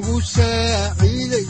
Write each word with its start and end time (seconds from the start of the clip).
wuxunogu 0.00 0.20
saaciiday 0.24 1.44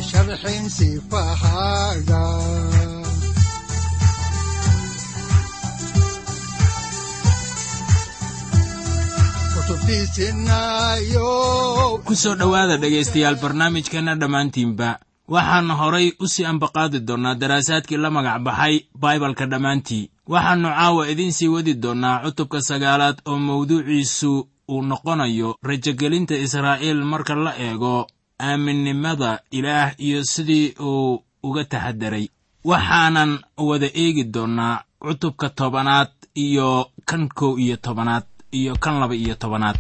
dhowaada 12.39 12.77
dhegaystayaal 12.77 13.37
barnaamijkeenna 13.37 14.15
dhammaantiinba. 14.17 14.99
Waxaan 15.29 15.71
horay 15.71 16.13
u 16.19 16.27
sii 16.27 16.45
ambaqaadi 16.45 17.01
doonnaa 17.07 17.35
daraasaadkii 17.35 17.97
la 17.97 18.11
magac 18.11 18.43
baxay 18.43 18.81
baibalka 18.95 19.47
dhammaantii. 19.47 20.11
Waxaannu 20.29 20.69
caawa 20.69 21.09
idiin 21.09 21.33
sii 21.33 21.49
wadi 21.49 21.75
doonnaa 21.75 22.23
cutubka 22.25 22.61
sagaalaad 22.61 23.23
oo 23.27 23.39
mawduuciisu 23.39 24.49
uu 24.69 24.83
noqonayo 24.83 25.57
rajogelinta 25.63 26.35
israa'iil 26.35 27.05
marka 27.05 27.35
la 27.35 27.53
eego 27.59 28.07
aaminnimada 28.49 29.31
ilaah 29.51 29.89
iyo 30.07 30.25
sidii 30.25 30.75
uu 30.81 31.23
uga 31.43 31.65
taxadaray 31.65 32.27
waxaanan 32.71 33.31
wada 33.69 33.89
eegi 34.03 34.25
doonnaa 34.35 34.75
cutubka 35.05 35.49
tobanaad 35.59 36.11
iyo 36.45 36.69
kan 37.09 37.29
kow 37.39 37.53
iyo 37.65 37.77
tobanaad 37.77 38.25
iyo 38.59 38.73
kan 38.83 38.95
laba 39.01 39.15
iyo 39.15 39.35
tobanaad 39.43 39.77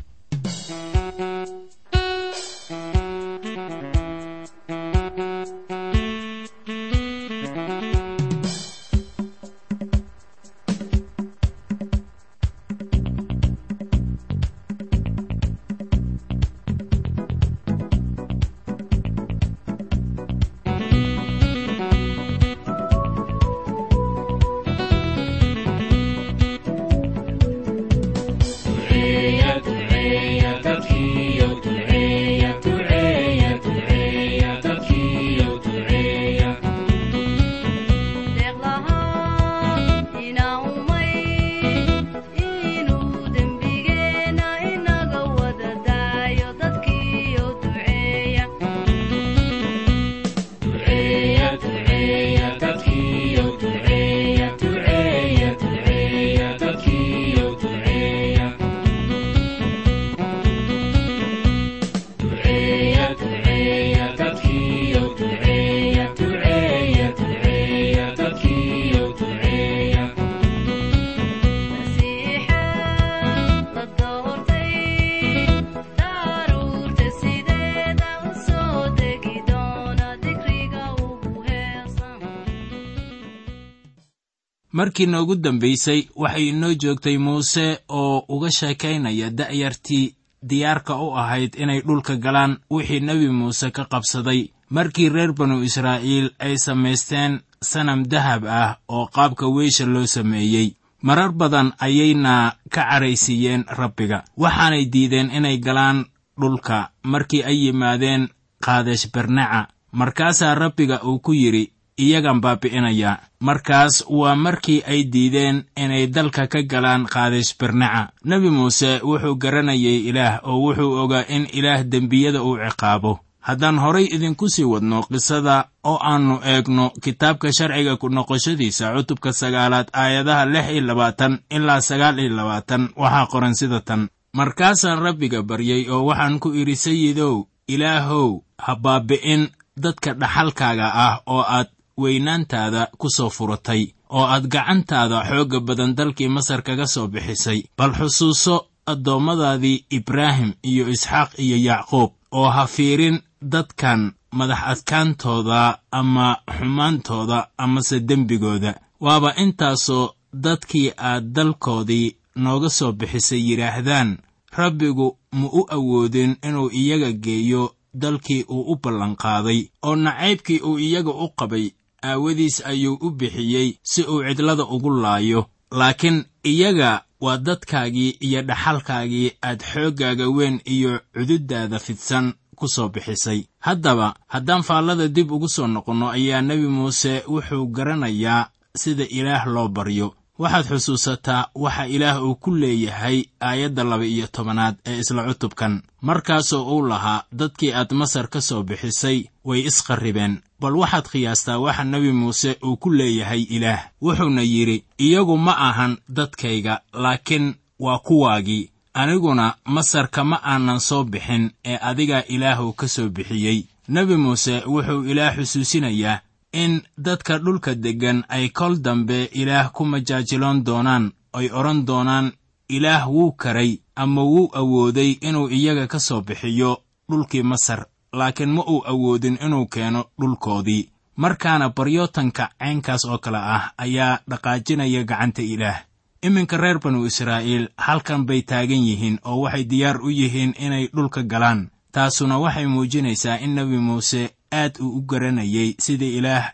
markii 84.81 85.07
noogu 85.07 85.35
dambaysay 85.45 86.01
waxay 86.23 86.49
inoo 86.49 86.75
joogtay 86.83 87.17
muuse 87.19 87.67
oo 87.89 88.25
uga 88.35 88.51
sheekaynaya 88.59 89.29
da'yartii 89.39 90.15
diyaarka 90.49 90.95
u 91.05 91.09
ahayd 91.23 91.53
inay 91.63 91.81
dhulka 91.87 92.17
galaan 92.25 92.53
wixii 92.71 93.01
nebi 93.01 93.29
muuse 93.29 93.71
ka 93.71 93.85
qabsaday. 93.93 94.41
Markii 94.71 95.09
reer 95.15 95.33
banu 95.39 95.63
israa'iil 95.69 96.31
ay 96.39 96.55
samaysteen 96.65 97.33
sanam 97.71 98.01
dahab 98.13 98.43
ah 98.47 98.77
oo 98.89 99.07
qaabka 99.15 99.47
weysha 99.55 99.85
loo 99.87 100.07
sameeyey 100.07 100.69
marar 101.03 101.33
badan 101.33 101.73
ayayna 101.79 102.55
ka 102.75 102.83
cadhaysiiyeen 102.91 103.65
rabbiga. 103.79 104.25
Waxaanay 104.43 104.85
diideen 104.93 105.31
inay 105.31 105.59
galaan 105.59 105.99
dhulka 106.41 106.91
markii 107.03 107.43
ay 107.45 107.59
yimaadeen 107.65 108.29
kaadesh 108.65 109.11
barnaca 109.12 109.69
markaasaa 109.93 110.55
rabbiga 110.55 111.03
uu 111.05 111.19
ku 111.19 111.33
yidhi 111.35 111.73
iyagan 112.05 112.41
baabi'inaya. 112.41 113.12
Markaas 113.41 114.05
waa 114.09 114.34
markii 114.37 114.81
ay 114.88 115.05
diideen 115.12 115.65
inay 115.77 116.06
dalka 116.09 116.47
ka 116.53 116.61
galaan 116.65 117.05
kaadesh 117.12 117.53
barnaca 117.61 118.12
nebi 118.25 118.50
muuse 118.50 119.00
wuxuu 119.05 119.37
garanayay 119.43 120.09
ilaah 120.09 120.41
oo 120.49 120.59
wuxuu 120.65 120.93
ogaa 121.03 121.25
in 121.28 121.44
ilaah 121.53 121.84
dembiyada 121.84 122.43
uu 122.43 122.56
ciqaabo. 122.56 123.19
Haddaan 123.41 123.78
horay 123.81 124.05
idinku 124.05 124.49
sii 124.53 124.65
wadno 124.69 125.00
qisada 125.09 125.72
oo 125.84 125.97
aannu 125.97 126.41
eegno 126.44 126.93
kitaabka 127.03 127.49
sharciga 127.53 127.97
ku 127.97 128.09
noqoshadiisa 128.12 128.93
cutubka 128.97 129.32
sagaalaad 129.32 129.88
aayadaha 129.93 130.44
lix 130.53 130.67
iyo 130.72 130.82
labaatan 130.88 131.32
ilaa 131.50 131.81
sagaal 131.81 132.19
iyo 132.21 132.37
labaatan 132.37 132.82
waxaa 132.97 133.27
qoran 133.32 133.55
sida 133.56 133.81
tan. 133.81 134.09
Markaasaan 134.37 135.00
rabbiga 135.00 135.41
baryey 135.43 135.88
oo 135.88 136.05
waxaan 136.05 136.37
ku 136.38 136.53
idhi 136.53 136.77
sayidow 136.77 137.49
ilaahow 137.67 138.44
ha 138.61 138.77
baabi'in 138.77 139.49
dadka 139.77 140.12
dhaxalkaaga 140.21 140.87
ah 141.06 141.15
oo 141.27 141.41
aad 141.41 141.69
weynaantaada 142.03 142.83
ku 143.00 143.09
soo 143.16 143.31
furatay 143.37 143.83
oo 144.16 144.25
aad 144.34 144.44
gacantaada 144.55 145.19
xoogga 145.28 145.61
badan 145.61 145.94
dalkii 145.99 146.28
masar 146.28 146.62
kaga 146.62 146.87
soo 146.87 147.06
bixisay. 147.12 147.61
Bal 147.78 147.93
xusuuso 147.99 148.55
addoommadaadii 148.93 149.84
ibraahim 149.99 150.53
iyo 150.71 150.84
isxaaq 150.94 151.31
iyo 151.44 151.56
yacquub 151.69 152.11
oo 152.38 152.49
ha 152.50 152.66
fiirin 152.66 153.19
dadkan 153.53 154.12
madax 154.38 154.61
adkaantooda 154.72 155.78
ama 155.91 156.27
xumaantooda 156.58 157.38
amase 157.58 158.00
dembigooda. 158.08 158.75
Waaba 159.00 159.35
intaasoo 159.43 160.14
dadkii 160.44 160.93
aad 160.99 161.25
dalkoodii 161.35 162.17
nooga 162.37 162.69
soo 162.70 162.93
bixisay 162.93 163.43
yidhaahdaan 163.49 164.19
rabbigu 164.58 165.17
ma 165.32 165.47
u 165.52 165.62
awoodin 165.76 166.37
inuu 166.49 166.70
iyaga 166.81 167.11
geeyo 167.12 167.75
dalkii 167.94 168.44
uu 168.55 168.62
u 168.73 168.76
ballanqaaday 168.82 169.61
oo 169.82 169.97
nacaybkii 169.97 170.61
uu 170.69 170.79
iyaga 170.79 171.11
u 171.25 171.29
qabay 171.38 171.67
aawadiis 172.02 172.62
ayuu 172.67 172.99
u 173.00 173.11
bixiyey 173.11 173.79
si 173.82 174.02
uu 174.02 174.23
cidlada 174.29 174.64
ugu 174.64 174.91
laayo. 175.02 175.47
Laakiin 175.70 176.25
iyaga 176.44 177.02
waa 177.20 177.37
dadkaagii 177.37 178.17
iyo 178.20 178.43
dhaxalkaagii 178.43 179.32
aad 179.43 179.61
xooggaaga 179.73 180.29
weyn 180.29 180.61
iyo 180.64 181.00
cududdaada 181.14 181.79
fidsan 181.79 182.32
ku 182.56 182.69
soo 182.69 182.88
bixisay. 182.88 183.44
Haddaba 183.61 184.14
haddaan 184.29 184.62
faallada 184.62 185.08
dib 185.08 185.31
ugu 185.32 185.49
soo 185.49 185.67
noqonno 185.67 186.08
ayaa 186.11 186.43
nebi 186.43 186.67
muuse 186.69 187.23
wuxuu 187.29 187.67
garanayaa 187.67 188.49
sida 188.76 189.05
ilaah 189.05 189.47
loo 189.47 189.69
baryo. 189.69 190.14
Waxaad 190.41 190.67
xusuusataa 190.69 191.49
waxa 191.55 191.87
ilaah 191.87 192.23
uu 192.25 192.35
ku 192.35 192.50
leeyahay 192.56 193.25
aayadda 193.41 193.85
laba 193.85 194.05
iyo 194.06 194.26
tobanaad 194.26 194.76
ee 194.87 194.99
isla 195.00 195.25
cutubkan. 195.29 195.82
Markaasoo 196.02 196.64
uu 196.76 196.82
lahaa 196.88 197.25
dadkii 197.32 197.73
aad 197.73 197.93
masar 197.93 198.29
ka 198.29 198.41
soo 198.41 198.62
bixisay 198.62 199.25
way 199.44 199.61
isqarribeen 199.69 200.41
bal 200.61 200.77
waxaad 200.77 201.07
khiyaastaa 201.09 201.59
waxa 201.59 201.85
nebi 201.85 202.12
muuse 202.12 202.57
uu 202.65 202.77
ku 202.77 202.91
leeyahay 202.91 203.43
ilaah. 203.43 203.81
Wuxuuna 204.03 204.43
yidhi 204.43 204.85
iyagu 204.99 205.37
ma 205.39 205.53
ahan 205.69 205.97
dadkayga 206.09 206.81
laakiin 206.93 207.55
waa 207.79 207.99
kuwaagii. 207.99 208.71
Aniguna 208.95 209.55
masar 209.65 210.09
kama 210.11 210.37
aanan 210.45 210.81
soo 210.81 211.05
bixin 211.05 211.51
ee 211.65 211.79
adigaa 211.83 212.23
ilaahu 212.29 212.73
ka 212.73 212.89
soo 212.89 213.09
bixiyey. 213.09 213.65
Nebi 213.89 214.17
muuse 214.17 214.62
wuxuu 214.67 215.05
ilaah 215.05 215.37
xusuusinayaa 215.37 216.21
in 216.53 216.83
dadka 216.99 217.39
dhulka 217.39 217.75
deggan 217.75 218.25
ay 218.29 218.49
kol 218.49 218.77
dambe 218.83 219.25
ilaah 219.33 219.71
ku 219.73 219.85
majaajiloon 219.85 220.65
doonaan 220.65 221.12
ay 221.33 221.47
odhan 221.53 221.87
doonaan 221.87 222.33
ilaah 222.69 223.07
wuu 223.11 223.33
karay 223.33 223.79
ama 223.97 224.23
wuu 224.25 224.51
awooday 224.55 225.11
inuu 225.21 225.49
iyaga 225.51 225.87
ka 225.87 225.99
soo 226.01 226.21
bixiyo 226.21 226.83
dhulkii 227.11 227.43
masar 227.43 227.87
laakiin 228.12 228.51
ma 228.55 228.62
uu 228.62 228.83
awoodin 228.87 229.39
inuu 229.45 229.67
keeno 229.67 230.05
dhulkoodii. 230.21 230.89
Markaana 231.17 231.69
baryootanka 231.69 232.49
caynkaas 232.59 233.05
oo 233.05 233.19
kale 233.19 233.39
ah 233.39 233.73
ayaa 233.79 234.19
dhaqaajinaya 234.31 235.05
gacanta 235.05 235.43
ilaah. 235.43 235.79
Iminka 236.23 236.57
reer 236.57 236.79
banu 236.79 237.07
israa'iil 237.07 237.69
halkan 237.77 238.27
bay 238.27 238.43
taagan 238.43 238.83
yihiin 238.89 239.19
oo 239.25 239.41
waxay 239.43 239.65
diyaar 239.65 240.01
u 240.03 240.11
yihiin 240.11 240.55
inay 240.59 240.89
dhulka 240.95 241.23
galaan. 241.23 241.71
Taasuna 241.93 242.39
waxay 242.39 242.67
muujinaysaa 242.67 243.39
in 243.45 243.55
nebi 243.55 243.79
muuse 243.79 244.31
aad 244.53 244.79
uu 244.81 244.97
u 244.99 245.01
garanayay 245.03 245.75
sida 245.79 246.05
ilaah 246.07 246.53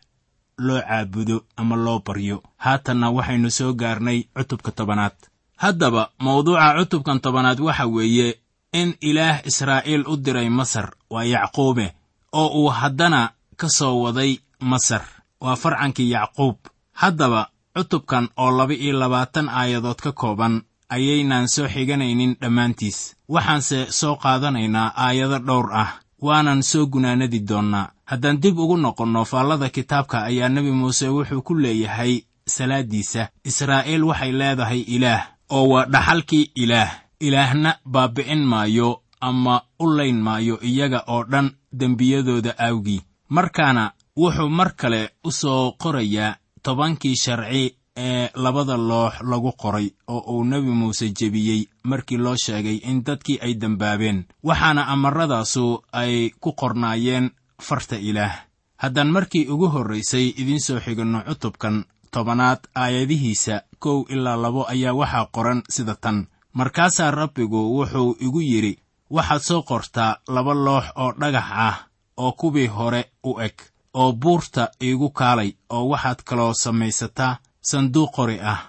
loo 0.59 0.81
caabudo 0.81 1.45
ama 1.57 1.77
loo 1.77 1.99
baryo. 2.07 2.43
Haatanna 2.57 3.11
waxaynu 3.11 3.51
soo 3.51 3.73
gaarnay 3.75 4.23
cutubka 4.37 4.71
tobanaad. 4.73 5.13
Haddaba 5.57 6.11
mawduuca 6.19 6.75
cutubkan 6.79 7.21
tobanaad 7.21 7.61
waxa 7.61 7.87
weeye 7.87 8.39
in 8.81 8.91
ilaah 9.09 9.41
israa'iil 9.51 10.05
u 10.13 10.17
diray 10.25 10.49
masar 10.59 10.89
waa 11.11 11.25
yacquube 11.25 11.87
oo 12.33 12.49
uu 12.61 12.69
haddana 12.79 13.21
ka 13.61 13.69
soo 13.69 14.03
waday 14.05 14.33
masar. 14.61 15.03
Waa 15.41 15.57
farcankii 15.57 16.11
yacquub. 16.11 16.57
Haddaba 16.93 17.49
cutubkan 17.77 18.29
oo 18.37 18.51
laba-iyo 18.59 18.93
labaatan 18.99 19.49
aayadood 19.49 20.01
ka 20.05 20.13
kooban 20.13 20.63
ayaynaan 20.89 21.49
soo 21.49 21.69
xiganaynin 21.69 22.37
dhammaantiis. 22.41 22.99
Waxaanse 23.29 23.79
soo 23.99 24.17
qaadanaynaa 24.23 24.93
aayado 24.97 25.39
dhowr 25.39 25.69
ah 25.83 25.91
waanan 26.23 26.63
soo 26.63 26.87
gunaanadi 26.87 27.41
doonnaa. 27.49 27.91
Haddaan 28.11 28.41
dib 28.43 28.59
ugu 28.59 28.77
noqonno 28.77 29.25
faallada 29.25 29.69
kitaabka 29.69 30.23
ayaa 30.29 30.49
nebi 30.49 30.71
muuse 30.71 31.09
wuxuu 31.09 31.43
ku 31.43 31.55
leeyahay 31.55 32.13
salaaddiisa. 32.49 33.29
Israa'iil 33.45 34.05
waxay 34.05 34.33
leedahay 34.33 34.81
ilaah 34.81 35.23
oo 35.51 35.65
waa 35.73 35.85
dhaxalkii 35.93 36.51
ilaah 36.55 36.91
ilaahna 37.21 37.79
baabbi'in 37.85 38.45
maayo 38.45 39.03
ama 39.21 39.63
u 39.81 39.87
layn 39.97 40.21
maayo 40.21 40.59
iyaga 40.63 41.05
oo 41.07 41.25
dhan 41.25 41.51
dembiyadooda 41.73 42.59
awgii 42.59 43.01
markaana 43.29 43.93
wuxuu 44.17 44.49
mar 44.49 44.75
kale 44.77 45.11
u 45.25 45.31
soo 45.33 45.73
qorayaa 45.83 46.37
tobankii 46.63 47.17
sharci 47.17 47.77
ee 47.97 48.29
labada 48.35 48.77
loox 48.77 49.15
lagu 49.31 49.53
qoray 49.53 49.91
oo 50.09 50.21
uu 50.33 50.45
nebi 50.45 50.71
muuse 50.71 51.11
jebiyey 51.19 51.65
markii 51.85 52.17
loo 52.19 52.37
sheegay 52.37 52.77
in 52.85 53.05
dadkii 53.05 53.39
ay 53.43 53.55
dembaabeen. 53.61 54.25
Waxaana 54.45 54.87
amarradaasu 54.87 55.83
ay 55.93 56.31
ku 56.41 56.53
qornaayeen 56.53 57.31
farta 57.63 57.97
ilaah. 57.97 58.35
Haddaan 58.77 59.11
markii 59.11 59.49
ugu 59.49 59.69
horraysay 59.69 60.29
idiin 60.37 60.61
soo 60.61 60.81
xiganno 60.81 61.23
cutubkan 61.29 61.85
tobanaad 62.11 62.59
aayadihiisa 62.75 63.63
kow 63.79 64.05
ilaa 64.09 64.37
labo 64.37 64.67
ayaa 64.69 64.93
waxaa 64.95 65.27
qoran 65.33 65.63
sida 65.69 65.95
tan 66.01 66.27
markaasaa 66.59 67.11
rabbigu 67.11 67.61
wuxuu 67.77 68.17
igu 68.27 68.41
yidhi 68.51 68.73
waxaad 69.15 69.43
soo 69.49 69.63
qortaa 69.69 70.17
laba 70.35 70.53
loox 70.67 70.85
oo 71.03 71.13
dhagax 71.21 71.49
ah 71.69 71.77
oo 72.23 72.33
kuwii 72.39 72.67
hore 72.77 73.01
u 73.29 73.41
eg 73.47 73.57
oo 74.01 74.13
buurta 74.13 74.63
iigu 74.87 75.09
kaalay 75.19 75.51
oo 75.75 75.85
waxaad 75.91 76.21
kaloo 76.29 76.53
samaysataa 76.63 77.39
sanduuq 77.71 78.11
qori 78.17 78.37
ah 78.53 78.61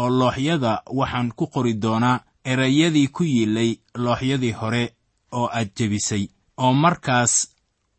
oo 0.00 0.08
looxyada 0.18 0.72
waxaan 0.98 1.28
ku 1.38 1.44
qori 1.54 1.72
doonaa 1.82 2.20
erayadii 2.50 3.08
ku 3.08 3.22
yiilay 3.32 3.70
looxyadii 4.04 4.52
hore 4.60 4.84
oo 5.38 5.46
aad 5.58 5.68
jebisay 5.76 6.24
oo 6.62 6.72
markaas 6.82 7.34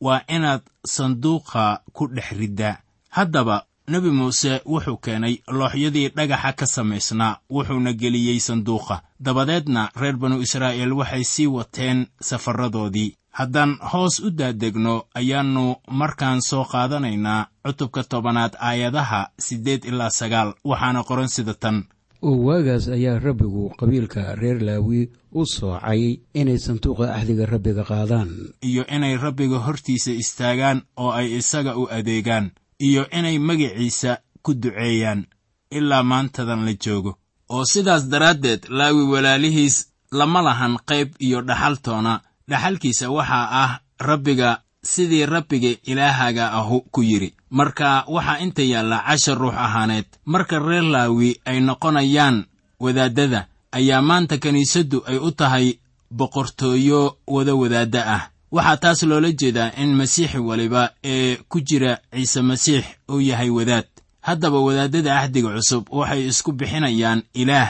waa 0.06 0.22
inaad 0.36 0.64
sanduuqa 0.86 1.64
ku 1.96 2.04
dhex 2.16 2.30
riddaa. 2.40 2.76
Haddaba 3.10 3.66
nebi 3.88 4.10
muuse 4.12 4.62
wuxuu 4.66 4.98
keenay 4.98 5.36
looxyadii 5.58 6.10
dhagaxa 6.16 6.52
ka 6.60 6.66
samaysnaa 6.66 7.38
wuxuuna 7.50 7.94
geliyey 7.94 8.40
sanduuqa. 8.40 9.02
Dabadeedna 9.26 9.90
reer 9.96 10.18
banu 10.18 10.42
israa'iil 10.42 10.94
waxay 10.94 11.24
sii 11.24 11.48
wateen 11.48 12.08
safarradoodii. 12.22 13.14
Haddaan 13.32 13.78
hoos 13.94 14.20
u 14.20 14.30
daadegno 14.32 15.06
ayaannu 15.16 15.76
markaan 15.92 16.42
soo 16.42 16.66
qaadanaynaa 16.72 17.48
cutubka 17.66 18.04
tobanaad 18.04 18.54
aayadaha 18.60 19.30
siddeed 19.40 19.86
ilaa 19.86 20.10
sagaal 20.10 20.54
waxaana 20.66 21.04
qoran 21.04 21.30
sida 21.30 21.54
tan. 21.54 21.84
Oo 22.22 22.38
waagaas 22.48 22.88
ayaa 22.88 23.20
rabbigu 23.20 23.70
qabiilka 23.80 24.36
reer 24.36 24.60
laawi 24.68 25.12
u 25.32 25.46
soocay 25.46 26.20
inay 26.34 26.58
sanduuqa 26.60 27.14
axdiga 27.16 27.46
rabbiga 27.46 27.84
qaadaan. 27.84 28.30
Iyo 28.62 28.84
inay 28.96 29.16
rabbiga 29.18 29.60
hortiisa 29.60 30.12
istaagaan 30.12 30.82
oo 30.98 31.12
ay 31.12 31.38
isaga 31.38 31.78
u 31.78 31.88
adeegaan 31.98 32.52
iyo 32.80 33.10
inay 33.10 33.40
magiciisa 33.40 34.18
ku 34.42 34.54
duceeyaan 34.54 35.26
ilaa 35.72 36.04
maantadan 36.04 36.66
la 36.66 36.74
joogo. 36.74 37.18
Oo 37.50 37.66
sidaas 37.66 38.10
daraaddeed 38.10 38.66
laawi 38.70 39.04
walaalihiis 39.04 39.88
lama 40.12 40.42
lahan 40.42 40.78
qayb 40.86 41.10
iyo 41.20 41.42
dhaxaltoona 41.42 42.22
dhaxalkiisa 42.50 43.10
waxaa 43.10 43.48
ah 43.64 43.72
rabbiga 44.00 44.62
sidii 44.84 45.26
rabbiga 45.26 45.70
ilaahaga 45.84 46.52
ahu 46.52 46.82
ku 46.92 47.02
yidhi. 47.04 47.34
Marka 47.50 48.04
waxaa 48.08 48.40
inta 48.40 48.62
yaalla 48.62 49.04
cashar 49.08 49.38
ruux 49.38 49.56
ahaaneed 49.56 50.06
marka 50.26 50.60
reer 50.60 50.84
laawi 50.84 51.40
ay 51.46 51.60
noqonayaan 51.60 52.46
wadaaddada 52.80 53.48
ayaa 53.72 54.02
maanta 54.02 54.38
kiniisaddu 54.38 55.04
ay 55.08 55.18
u 55.18 55.32
tahay 55.32 55.80
boqortooyo 56.12 57.18
wada 57.28 57.56
wadaadda 57.56 58.02
ah 58.16 58.24
waxaa 58.52 58.78
taas 58.78 59.04
loola 59.04 59.32
jeedaa 59.32 59.72
in 59.78 59.96
masiixi 59.96 60.38
waliba 60.40 60.90
ee 61.04 61.36
ku 61.50 61.60
jira 61.62 61.98
ciise 62.14 62.42
masiix 62.42 62.86
uu 63.12 63.20
yahay 63.22 63.50
wadaad. 63.50 63.86
Haddaba 64.22 64.60
wadaaddada 64.60 65.20
ahdiga 65.20 65.50
cusub 65.56 65.84
waxay 65.92 66.28
isku 66.28 66.52
bixinayaan 66.52 67.24
ilaah 67.34 67.70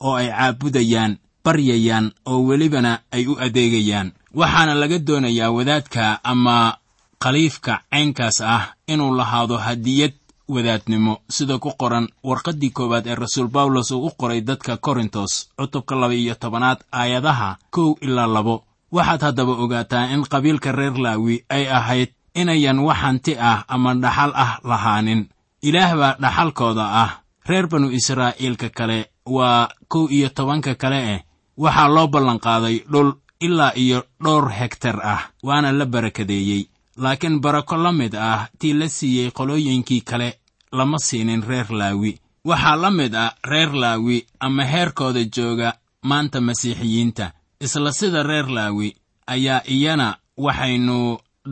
oo 0.00 0.14
ay 0.16 0.28
caabudayaan 0.28 1.12
baryayaan 1.44 2.12
oo 2.26 2.40
welibana 2.48 2.92
ay 3.10 3.26
u 3.26 3.34
adeegayaan. 3.40 4.12
Waxaana 4.34 4.74
laga 4.74 4.98
doonayaa 4.98 5.50
wadaadka 5.50 6.24
ama 6.24 6.76
khaliifka 7.22 7.80
caynkaas 7.90 8.40
ah 8.40 8.74
inuu 8.86 9.14
lahaado 9.16 9.56
hadiyad 9.56 10.12
wadaadnimo 10.48 11.18
sida 11.30 11.58
ku 11.58 11.70
qoran 11.78 12.08
warqaddii 12.24 12.70
koowaad 12.70 13.06
ee 13.06 13.14
rasuul 13.14 13.48
bawlos 13.48 13.90
uu 13.90 14.06
u 14.06 14.10
qoray 14.20 14.40
dadka 14.40 14.76
korintos 14.76 15.48
cutubka 15.56 15.94
laba 15.94 16.14
iyo 16.14 16.34
tobanaad 16.34 16.78
aayadaha 16.92 17.56
kow 17.70 17.94
ilaa 18.00 18.26
labo 18.26 18.64
waxaad 18.96 19.20
haddaba 19.26 19.52
ogaataa 19.64 20.10
in 20.14 20.22
qabiilka 20.32 20.70
reer 20.78 20.94
laawi 21.04 21.36
ay 21.56 21.64
ahayd 21.78 22.10
inayan 22.40 22.78
wax 22.86 22.98
hanti 23.04 23.32
ah 23.50 23.64
ama 23.74 23.94
dhaxal 23.94 24.32
ah 24.44 24.52
lahaanin. 24.70 25.22
Ilaah 25.68 25.92
baa 26.00 26.16
dhaxalkooda 26.22 26.84
ah. 27.02 27.10
Reer 27.48 27.66
banu 27.68 27.88
israa'iilka 27.98 28.68
kale 28.78 28.98
waa 29.26 29.68
kow 29.88 30.08
iyo 30.16 30.28
tobanka 30.28 30.74
kale 30.74 30.98
eh. 31.14 31.20
Waxaa 31.56 31.88
loo 31.94 32.06
ballanqaaday 32.12 32.76
dhul 32.92 33.10
ilaa 33.40 33.72
iyo 33.76 33.98
dhowr 34.24 34.50
hegtar 34.58 34.96
ah 35.02 35.22
waana 35.42 35.72
la 35.72 35.86
barakadeeyey. 35.86 36.62
Laakiin 36.96 37.40
barako 37.40 37.76
la 37.76 37.92
mid 37.92 38.14
ah 38.14 38.48
tii 38.58 38.72
la 38.72 38.88
siiyey 38.88 39.30
qolooyinkii 39.30 40.00
kale 40.00 40.28
lama 40.72 40.98
siinin 40.98 41.42
reer 41.48 41.66
laawi 41.70 42.18
waxaa 42.44 42.76
la 42.76 42.90
mid 42.90 43.14
ah 43.14 43.32
reer 43.50 43.72
laawi 43.74 44.26
ama 44.40 44.64
heerkooda 44.64 45.24
jooga 45.36 45.72
maanta 46.02 46.40
masiixiyiinta 46.40 47.32
isla 47.64 47.92
sida 47.92 48.22
reer 48.22 48.46
laawi 48.56 48.88
ayaa 49.34 49.60
iyana 49.74 50.08
waxaynu 50.36 50.98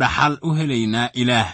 dhaxal 0.00 0.35
u 0.42 0.50
helaynaa 0.59 1.09
ilaah. 1.23 1.49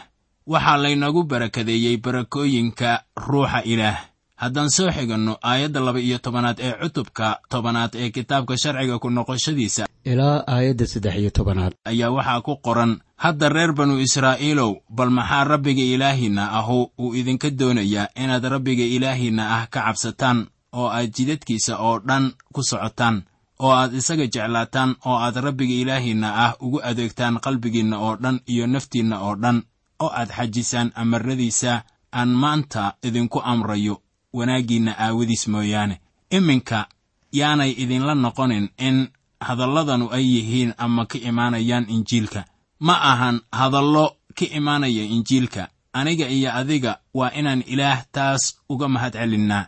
Waxaa 0.52 0.76
laynagu 0.82 1.22
barakadeeyey 1.30 1.96
barakooyinka 2.04 2.90
ruuxa 3.16 3.62
ilaah. 3.64 3.98
Haddaan 4.42 4.70
soo 4.70 4.90
xiganno 4.96 5.32
aayadda 5.42 5.80
laba 5.80 6.00
iyo 6.00 6.18
tobanaad 6.18 6.58
ee 6.66 6.72
cutubka 6.82 7.40
tobanaad 7.50 7.92
ee 7.94 8.10
kitaabka 8.10 8.54
sharciga 8.62 8.98
ku 9.02 9.10
noqoshadiisa 9.10 9.86
ilaa 10.04 10.44
aayadda 10.46 10.86
saddex 10.86 11.14
iyo 11.18 11.30
tobanaad. 11.30 11.72
ayaa 11.84 12.10
waxaa 12.16 12.40
ku 12.46 12.56
qoran 12.66 12.92
hadda 13.16 13.48
reer 13.48 13.72
banu 13.74 13.98
israa'iilow 14.06 14.72
bal 14.96 15.10
maxaa 15.10 15.44
rabbiga 15.44 15.82
ilaahiinna 15.94 16.44
ahu 16.58 16.78
uu 17.02 17.14
idinka 17.18 17.50
doonayaa 17.50 18.14
inaad 18.22 18.44
rabbiga 18.54 18.84
ilaahiinna 18.96 19.42
ah 19.56 19.66
ka 19.72 19.80
cabsataan 19.86 20.46
oo 20.72 20.86
aad 20.96 21.10
jidadkiisa 21.16 21.72
oo 21.86 21.98
dhan 22.08 22.24
ku 22.54 22.62
socotaan 22.62 23.16
oo 23.62 23.72
aad 23.72 23.94
isaga 23.94 24.26
jeclaataan 24.26 24.96
oo 25.06 25.16
aad 25.24 25.36
rabbiga 25.36 25.74
ilaahiinna 25.82 26.28
ah 26.44 26.52
ugu 26.60 26.78
adeegtaan 26.82 27.40
qalbigiinna 27.44 27.96
oo 27.98 28.16
dhan 28.22 28.40
iyo 28.52 28.66
naftiinna 28.66 29.16
oo 29.26 29.34
dhan 29.42 29.62
oo 30.02 30.10
aad 30.20 30.30
xajisaan 30.36 30.92
amarradiisa 30.94 31.72
aan 32.18 32.28
maanta 32.42 32.82
idinku 33.06 33.38
amrayo 33.52 33.94
wanaaggiinna 34.32 34.92
aawadiis 34.98 35.44
mooyaane. 35.48 36.00
Iminka 36.30 36.88
yaanay 37.32 37.70
idinla 37.82 38.14
noqonin 38.14 38.68
in 38.78 38.96
hadalladanu 39.40 40.06
ay 40.16 40.24
yihiin 40.34 40.74
ama 40.78 41.06
ka 41.06 41.18
imaanayaan 41.18 41.86
injiilka. 41.94 42.44
Ma 42.86 42.94
ahan 43.10 43.40
hadallo 43.52 44.06
ka 44.38 44.44
imaanaya 44.58 45.04
injiilka. 45.14 45.68
Aniga 45.92 46.28
iyo 46.28 46.50
adiga 46.60 46.92
waa 47.14 47.30
inaan 47.38 47.62
ilaah 47.66 48.04
taas 48.12 48.42
uga 48.68 48.88
mahad 48.88 49.12
celinnaa 49.12 49.66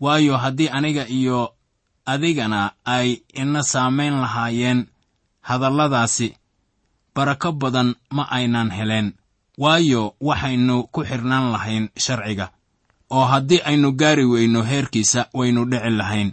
waayo 0.00 0.36
haddii 0.36 0.68
aniga 0.68 1.04
iyo 1.08 1.54
adigana 2.06 2.72
ay 2.84 3.22
ina 3.34 3.62
saamayn 3.62 4.20
lahaayeen 4.20 4.86
hadalladaasi. 5.40 6.34
Barako 7.14 7.52
badan 7.52 7.94
ma 8.10 8.24
aynaan 8.30 8.70
heleen 8.70 9.12
waayo 9.58 10.14
waxaynu 10.20 10.88
ku 10.92 11.04
xidhnaan 11.04 11.52
lahayn 11.52 11.88
sharciga. 11.98 12.50
Oo 13.10 13.24
haddii 13.24 13.60
aynu 13.64 13.92
gaari 13.92 14.24
weyno 14.24 14.62
heerkiisa 14.62 15.26
waynu 15.34 15.64
dhici 15.70 15.90
lahayn. 15.90 16.32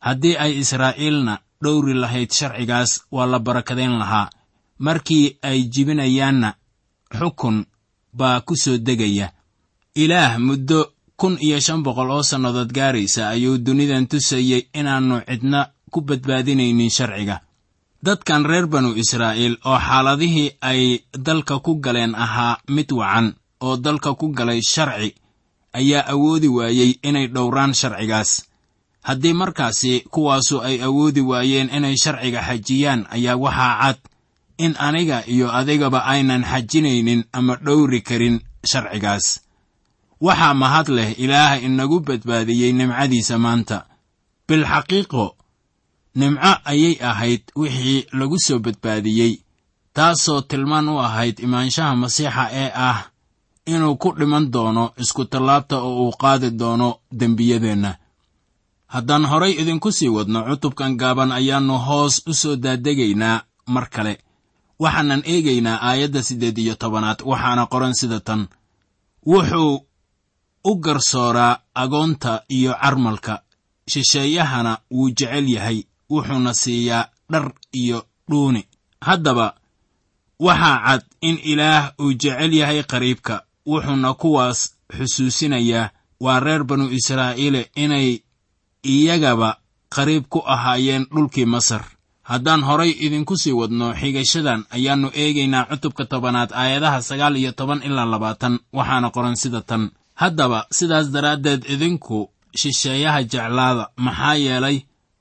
Haddii 0.00 0.36
ay 0.36 0.58
israa'iilna 0.58 1.38
dhowri 1.62 1.94
lahayd 1.94 2.30
sharcigaas 2.32 3.04
waa 3.12 3.26
la 3.26 3.38
barakadayn 3.38 3.98
lahaa. 3.98 4.30
Markii 4.78 5.38
ay 5.42 5.62
jibinayaanna 5.72 6.54
xukun 7.18 7.66
baa 8.12 8.40
ku 8.40 8.56
soo 8.56 8.78
degaya. 8.78 9.32
Ilaah 9.94 10.38
muddo 10.38 10.92
kun 11.20 11.36
iyo 11.46 11.58
shan 11.60 11.82
boqol 11.84 12.10
oo 12.16 12.22
sannadood 12.30 12.72
gaaraysa 12.72 13.28
ayuu 13.34 13.58
dunidan 13.66 14.06
tusayey 14.10 14.62
inaannu 14.80 15.16
cidna 15.28 15.60
ku 15.92 16.00
badbaadinaynin 16.08 16.90
sharciga. 16.96 17.36
Dadkan 18.04 18.44
reer 18.48 18.66
banu 18.72 18.90
israa'iil 19.02 19.54
oo 19.68 19.78
xaaladihii 19.88 20.48
ay 20.70 21.04
dalka 21.26 21.60
ku 21.60 21.72
galeen 21.84 22.14
ahaa 22.24 22.56
mid 22.74 22.88
wacan 22.92 23.26
oo 23.60 23.76
dalka 23.76 24.14
ku 24.20 24.26
galay 24.32 24.60
sharci 24.72 25.12
ayaa 25.78 26.08
awoodi 26.12 26.48
waayey 26.48 26.90
inay 27.08 27.26
dhowraan 27.34 27.74
sharcigaas. 27.80 28.30
Haddii 29.08 29.32
markaasi 29.40 29.92
kuwaasu 30.12 30.56
ay 30.64 30.76
awoodi 30.88 31.20
waayeen 31.20 31.68
inay 31.76 31.96
sharciga 32.02 32.40
xajiyaan 32.48 33.04
ayaa 33.12 33.36
waxaa 33.36 33.76
cad 33.82 33.98
in 34.64 34.72
aniga 34.86 35.18
iyo 35.28 35.52
adigaba 35.52 36.00
aynan 36.12 36.44
xajinaynin 36.44 37.24
ama 37.32 37.54
dhowri 37.66 38.00
karin 38.08 38.40
sharcigaas 38.64 39.26
waxaa 40.20 40.54
mahad 40.54 40.88
leh 40.96 41.10
ilaah 41.24 41.62
inagu 41.66 42.00
badbaadiyey 42.00 42.72
nimcadiisa 42.72 43.38
maanta. 43.38 43.78
Bilxaqiiqo 44.48 45.24
nimco 46.14 46.52
ayay 46.70 46.94
ahayd 47.10 47.42
wixii 47.60 48.06
lagu 48.18 48.36
soo 48.46 48.58
badbaadiyey 48.58 49.32
taasoo 49.94 50.40
tilmaan 50.40 50.88
u 50.88 50.98
ahayd 51.06 51.36
imaanshaha 51.46 51.96
masiixa 52.02 52.44
ee 52.62 52.70
ah 52.88 52.98
inuu 53.72 53.96
ku 54.02 54.08
dhiman 54.18 54.44
doono 54.54 54.84
iskutallaabta 55.02 55.76
oo 55.88 55.94
uu 56.04 56.12
qaadi 56.22 56.50
doono 56.60 56.88
dembiyadeenna. 57.20 57.92
Haddaan 58.94 59.24
horay 59.30 59.52
idinku 59.60 59.92
sii 59.92 60.08
wadno 60.16 60.40
cutubkan 60.48 60.92
gaaban 61.00 61.32
ayaannu 61.32 61.76
hoos 61.86 62.14
u 62.30 62.34
soo 62.34 62.56
daadegaynaa 62.56 63.42
mar 63.74 63.86
kale. 63.94 64.14
Waxaanan 64.82 65.22
eegaynaa 65.32 65.78
aayadda 65.88 66.22
siddeed 66.22 66.58
iyo 66.58 66.74
tobanaad 66.74 67.20
waxaana 67.30 67.66
qoran 67.72 67.94
sida 67.94 68.20
tan. 68.20 68.48
Wuxuu 69.26 69.86
u 70.64 70.74
garsooraa 70.76 71.58
agoonta 71.74 72.42
iyo 72.48 72.74
carmalka. 72.82 73.42
Shisheeyahana 73.88 74.78
wuu 74.90 75.10
jecel 75.10 75.48
yahay 75.48 75.82
wuxuuna 76.10 76.54
siiyaa 76.54 77.08
dhar 77.30 77.52
iyo 77.72 78.06
dhuuni. 78.30 78.66
Haddaba 79.00 79.54
waxaa 80.40 80.78
cad 80.86 81.02
in 81.20 81.38
ilaah 81.44 81.92
uu 82.00 82.12
jecel 82.12 82.52
yahay 82.54 82.82
qariibka 82.82 83.42
wuxuuna 83.66 84.14
kuwaas 84.14 84.74
xusuusinayaa. 84.96 85.90
Waa 86.20 86.40
reer 86.40 86.64
banu 86.64 86.90
israa'iile 86.92 87.70
inay 87.74 88.20
iyagaba 88.84 89.56
qariib 89.94 90.24
ku 90.28 90.42
ahaayeen 90.46 91.06
dhulkii 91.10 91.44
masar. 91.46 91.84
Haddaan 92.22 92.62
horay 92.62 92.90
idinku 93.00 93.36
sii 93.36 93.52
wadno 93.52 93.94
xigashadan 93.94 94.64
ayaannu 94.70 95.08
eegaynaa 95.14 95.64
cutubka 95.70 96.04
tobanaad 96.04 96.52
aayadaha 96.52 97.02
sagaal 97.02 97.36
iyo 97.36 97.52
toban 97.52 97.82
ilaa 97.82 98.04
labaatan. 98.06 98.58
Waxaana 98.72 99.10
qoran 99.10 99.36
sida 99.36 99.60
tan 99.62 99.90
haddaba 100.22 100.58
sidaas 100.76 101.06
daraaddeed 101.14 101.62
idinku 101.74 102.18
shisheeyaha 102.60 103.20
jeclaada 103.32 103.84
maxaa 104.04 104.34
yeelay 104.44 104.76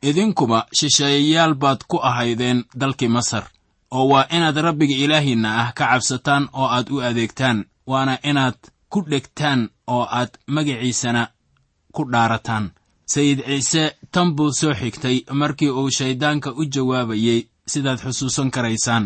idinkuba 0.09 0.59
shisheeyayaal 0.79 1.53
baad 1.61 1.79
ku 1.89 1.97
ahaydeen 2.09 2.59
dalkii 2.79 3.07
masar 3.15 3.45
oo 3.95 4.05
waa 4.11 4.25
inaad 4.35 4.57
rabbiga 4.67 4.95
ilaahiinna 5.03 5.49
ah 5.61 5.69
ka 5.77 5.85
cabsataan 5.91 6.43
oo 6.59 6.67
aad 6.75 6.87
u 6.95 6.97
adeegtaan 7.09 7.57
waana 7.91 8.13
inaad 8.29 8.57
ku 8.91 8.99
dhegtaan 9.11 9.69
oo 9.93 10.03
aad 10.19 10.31
magaciisana 10.55 11.23
ku 11.95 12.01
dhaarataan. 12.11 12.65
Sayid 13.13 13.39
ciise 13.47 13.83
tan 14.13 14.27
buu 14.35 14.51
soo 14.59 14.73
xigtay 14.79 15.17
markii 15.39 15.69
uu 15.79 15.89
shayddaanka 15.97 16.49
u 16.59 16.63
jawaabayey 16.73 17.41
sidaad 17.71 17.99
xusuusan 18.03 18.51
karaysaan. 18.55 19.05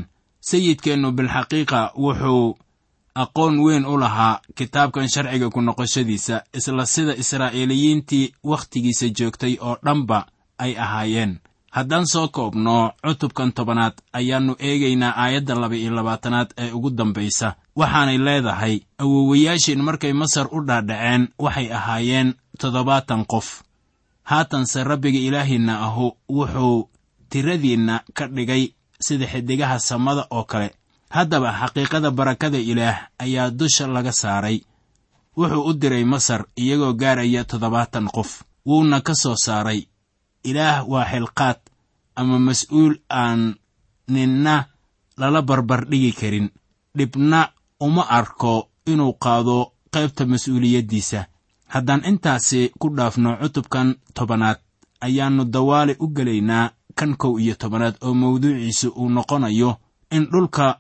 Sayidkeennu 0.50 1.12
bilxaqiiqa 1.18 1.80
wuxuu 2.04 2.58
aqoon 3.16 3.60
weyn 3.60 3.86
u 3.86 3.98
lahaa 3.98 4.40
kitaabkan 4.56 5.10
sharciga 5.10 5.50
ku 5.50 5.62
noqoshadiisa 5.62 6.44
isla 6.54 6.86
sida 6.86 7.14
israa'iiliyiintii 7.16 8.34
wakhtigiisa 8.44 9.08
joogtay 9.18 9.58
oo 9.62 9.78
dhanba 9.86 10.26
ay 10.58 10.78
ahaayeen. 10.78 11.40
Haddaan 11.72 12.06
soo 12.08 12.28
koobno 12.28 12.92
cutubkan 13.06 13.52
tobanaad 13.54 13.94
ayaannu 14.14 14.56
eegaynaa 14.60 15.14
aayadda 15.18 15.56
laba 15.56 15.76
iyo 15.76 15.92
labaatanaad 15.96 16.50
ee 16.58 16.72
ugu 16.72 16.90
dambaysa 16.90 17.56
waxaanay 17.76 18.18
leedahay 18.18 18.80
awowayaashiin 18.98 19.82
markay 19.84 20.14
masar 20.14 20.48
u 20.52 20.62
dhaadhaceen 20.68 21.28
waxay 21.40 21.74
ahaayeen 21.74 22.34
toddobaatan 22.60 23.26
qof. 23.26 23.62
Haatanse 24.24 24.84
rabbiga 24.84 25.20
ilaahiinna 25.20 25.80
ahu 25.88 26.12
wuxuu 26.30 26.90
tiradiinna 27.30 28.04
ka 28.14 28.28
dhigay 28.28 28.64
sida 29.00 29.26
xidigaha 29.28 29.80
samada 29.80 30.28
oo 30.30 30.44
kale 30.44 30.70
haddaba 31.16 31.50
xaqiiqada 31.60 32.10
barakada 32.18 32.58
ilaah 32.58 32.98
ayaa 33.24 33.50
dusha 33.60 33.88
laga 33.88 34.12
saaray. 34.12 34.58
Wuxuu 35.38 35.64
u 35.70 35.74
diray 35.74 36.04
masar 36.14 36.42
iyagoo 36.58 36.94
gaaraya 36.94 37.44
toddobaatan 37.50 38.08
qof. 38.16 38.44
Wuuna 38.66 39.02
ka 39.02 39.14
soo 39.16 39.36
saaray 39.46 39.80
ilaah 40.50 40.86
waa 40.92 41.06
xilqaad 41.12 41.60
ama 42.16 42.40
mas'uul 42.40 42.96
aan 43.10 43.56
ninna 44.08 44.56
lala 45.18 45.42
barbardhigi 45.42 46.12
karin. 46.20 46.48
Dhibna 46.98 47.50
uma 47.80 48.04
arko 48.10 48.70
inuu 48.86 49.14
qaado 49.24 49.58
qaybta 49.94 50.26
mas'uuliyaddiisa. 50.26 51.26
Haddaan 51.74 52.06
intaasi 52.06 52.72
ku 52.80 52.90
dhaafno 52.98 53.38
cutubkan 53.42 53.96
tobanaad 54.14 54.60
ayaannu 55.02 55.46
dawaale 55.46 55.96
u 56.00 56.08
gelaynaa 56.16 56.72
kan 56.96 57.18
kow 57.18 57.40
iyo 57.40 57.56
tobanaad 57.56 57.96
oo 58.02 58.14
mawduuciisu 58.14 58.88
uu 58.96 59.10
noqonayo 59.10 59.72
in 60.12 60.26
dhulka 60.32 60.80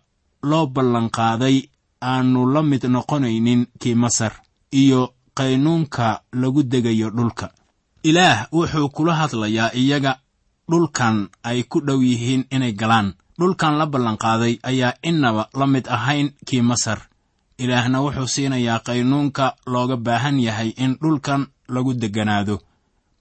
loo 0.50 0.65
ballanqaaday 0.75 1.57
aannu 2.01 2.41
la 2.53 2.62
mid 2.63 2.83
noqonaynin 2.95 3.62
kii 3.81 3.95
masar 3.95 4.33
iyo 4.71 5.01
qaynuunka 5.38 6.21
lagu 6.41 6.63
degayo 6.63 7.09
dhulka. 7.09 7.47
Ilaah 8.03 8.47
wuxuu 8.51 8.89
kula 8.89 9.13
hadlayaa 9.15 9.71
iyaga 9.81 10.19
dhulkan 10.69 11.29
ay 11.43 11.63
ku 11.63 11.79
dhow 11.81 12.00
yihiin 12.01 12.43
inay 12.51 12.73
galaan. 12.73 13.13
Dhulkan 13.39 13.77
la 13.79 13.85
ballanqaaday 13.85 14.59
ayaa 14.63 14.93
innaba 15.03 15.50
la 15.59 15.65
mid 15.67 15.88
ahayn 15.88 16.31
kii 16.45 16.62
masar. 16.62 17.00
Ilaahna 17.57 18.01
wuxuu 18.01 18.27
siinayaa 18.27 18.79
qaynuunka 18.88 19.55
looga 19.65 19.97
baahan 19.97 20.39
yahay 20.39 20.69
in 20.77 20.97
dhulkan 21.01 21.47
lagu 21.69 21.93
degganaado 21.93 22.59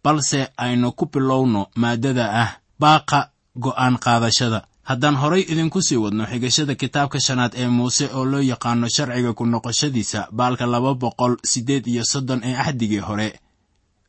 balse 0.05 0.51
aynu 0.57 0.93
ku 0.99 1.07
bilowno 1.07 1.67
maaddada 1.77 2.25
ah 2.43 2.51
baaqa 2.81 3.31
go'aan 3.57 3.99
qaadashada 4.05 4.67
haddaan 4.89 5.17
horay 5.23 5.43
idinku 5.53 5.83
sii 5.83 5.97
wadno 6.05 6.25
xigashada 6.27 6.75
kitaabka 6.75 7.19
shanaad 7.27 7.53
ee 7.57 7.69
muuse 7.77 8.07
oo 8.15 8.25
loo 8.25 8.41
yaqaano 8.53 8.87
sharciga 8.97 9.33
ku 9.39 9.45
noqoshadiisa 9.47 10.21
baalka 10.39 10.67
laba 10.67 10.95
boqol 11.03 11.35
siddeed 11.51 11.85
iyo 11.87 12.05
soddon 12.13 12.41
ee 12.49 12.57
axdigii 12.65 12.99
hore 13.09 13.29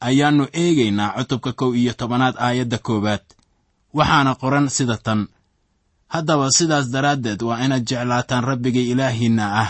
ayaannu 0.08 0.46
eegaynaa 0.62 1.10
cutubka 1.18 1.52
kow 1.60 1.72
iyo 1.76 1.94
tobanaad 1.94 2.36
aayadda 2.46 2.78
koowaad. 2.78 3.24
Waxaana 3.98 4.32
qoran 4.42 4.68
sida 4.70 4.98
tan 4.98 5.28
haddaba 6.14 6.52
sidaas 6.58 6.86
daraaddeed 6.94 7.42
waa 7.48 7.62
inaad 7.66 7.86
jeclaataan 7.90 8.44
rabbiga 8.44 8.80
ilaahiinna 8.92 9.46
ah 9.62 9.70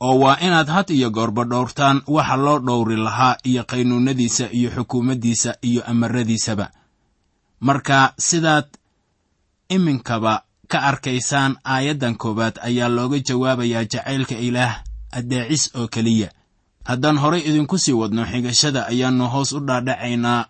oo 0.00 0.14
waa 0.22 0.38
inaad 0.46 0.68
had 0.76 0.88
iyo 0.94 1.10
goorba 1.10 1.44
dhowrtaan 1.44 2.02
waxa 2.06 2.36
loo 2.36 2.58
dhowri 2.66 2.96
lahaa 2.96 3.36
iyo 3.50 3.62
qaynuunnadiisa 3.70 4.46
iyo 4.58 4.70
xukuumaddiisa 4.76 5.50
iyo 5.68 5.82
amaradiisaba 5.92 6.66
marka 7.60 7.98
sidaad 8.18 8.66
iminkaba 9.68 10.42
ka 10.68 10.78
arkaysaan 10.90 11.56
aayaddan 11.64 12.16
koowaad 12.16 12.56
ayaa 12.62 12.88
looga 12.88 13.18
jawaabayaa 13.28 13.84
jacaylka 13.92 14.34
ilaah 14.48 14.74
addeecis 15.12 15.70
oo 15.76 15.88
keliya. 15.88 16.28
Haddaan 16.84 17.18
horay 17.18 17.40
idinku 17.48 17.78
sii 17.78 17.92
wadno 17.92 18.24
xigashada 18.26 18.86
ayaannu 18.86 19.26
hoos 19.32 19.52
u 19.52 19.60
dhaadhacaynaa 19.60 20.40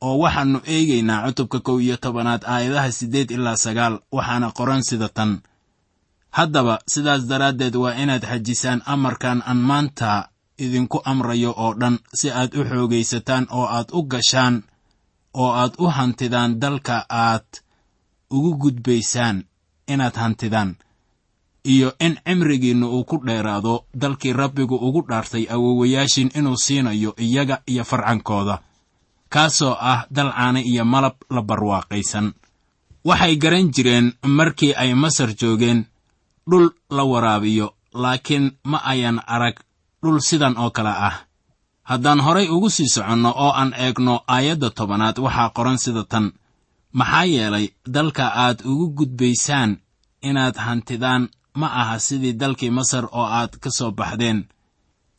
oo 0.00 0.18
waxaannu 0.22 0.60
eegaynaa 0.66 1.24
cutubka 1.26 1.60
kow 1.60 1.80
iyo 1.80 1.96
tobanaad 1.96 2.42
aayadaha 2.46 2.92
siddeed 2.92 3.30
ilaa 3.30 3.56
sagaal 3.56 3.94
waxaana 4.12 4.50
qoran 4.58 4.82
sida 4.82 5.08
tan. 5.08 5.40
Haddaba 6.30 6.78
sidaas 6.92 7.22
daraaddeed 7.30 7.74
waa 7.76 7.94
inaad 8.02 8.24
xajisaan 8.30 8.82
amarkan 8.86 9.42
aan 9.46 9.56
maanta 9.68 10.28
idinku 10.58 10.98
amrayo 11.04 11.50
oo 11.56 11.72
dhan 11.80 11.98
si 12.18 12.30
aad 12.30 12.52
u 12.58 12.64
xoogaysataan 12.70 13.44
oo 13.50 13.66
aad 13.76 13.88
u 13.92 14.02
gashaan 14.12 14.62
oo 15.34 15.50
aad 15.52 15.72
u 15.78 15.86
hantidaan 15.96 16.60
dalka 16.60 16.96
aad 17.08 17.46
ugu 18.30 18.54
gudbaysaan 18.62 19.44
inaad 19.88 20.16
hantidaan 20.16 20.76
iyo 21.64 21.92
in 22.00 22.16
cimrigiinna 22.24 22.86
uu 22.86 23.04
ku 23.04 23.16
dheeraado 23.26 23.84
dalkii 24.00 24.32
rabbigu 24.32 24.76
ugu 24.76 25.02
dhaartay 25.08 25.44
awowayaashin 25.50 26.30
inuu 26.38 26.56
siinayo 26.56 27.14
iyaga 27.18 27.62
iyo 27.66 27.84
farcankooda 27.84 28.58
kaasoo 29.28 29.76
ah 29.80 30.06
dal 30.10 30.32
caana 30.32 30.60
iyo 30.60 30.84
malab 30.84 31.16
la 31.30 31.42
barwaaqaysan. 31.42 32.32
Waxay 33.04 33.36
garan 33.36 33.70
jireen 33.74 34.12
markii 34.24 34.72
ay 34.74 34.94
masar 34.94 35.30
joogeen 35.40 35.84
dhul 36.50 36.70
la 36.90 37.04
waraabiyo 37.04 37.74
laakiin 37.94 38.56
ma 38.64 38.78
ayan 38.84 39.20
arag 39.26 39.56
dhul 40.02 40.20
sidan 40.20 40.56
oo 40.58 40.70
kale 40.70 40.88
ah. 40.88 41.16
Haddaan 41.82 42.20
horay 42.20 42.48
ugu 42.48 42.70
sii 42.70 42.88
soconno 42.88 43.28
oo 43.36 43.52
aan 43.52 43.72
eegno 43.76 44.24
aayadda 44.28 44.70
tobanaad 44.70 45.18
waxaa 45.18 45.50
qoran 45.56 45.78
sida 45.78 46.04
tan 46.04 46.32
maxaa 46.92 47.24
yeelay 47.24 47.66
dalka 47.94 48.24
aad 48.44 48.58
ugu 48.64 48.86
gudbaysaan 48.96 49.76
inaad 50.22 50.56
hantidaan 50.56 51.28
ma 51.54 51.66
aha 51.80 51.98
sidii 51.98 52.32
dalkii 52.40 52.70
masar 52.70 53.04
oo 53.12 53.26
aad 53.38 53.52
ka 53.62 53.70
soo 53.70 53.90
baxdeen 53.90 54.48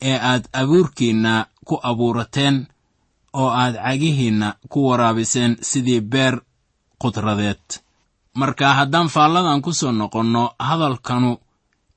ee 0.02 0.18
aad 0.30 0.44
abuurkiinna 0.52 1.46
ku 1.64 1.74
abuurateen 1.82 2.66
oo 3.32 3.48
aad 3.62 3.74
cagihiinna 3.84 4.48
ku 4.68 4.88
waraabiseen 4.88 5.56
sidii 5.60 6.00
beer 6.00 6.40
qudradeed. 7.02 7.66
Marka 8.34 8.74
haddaan 8.74 9.08
faalladan 9.08 9.62
ku 9.62 9.72
soo 9.72 9.92
noqonno 9.92 10.54
hadalkanu 10.58 11.38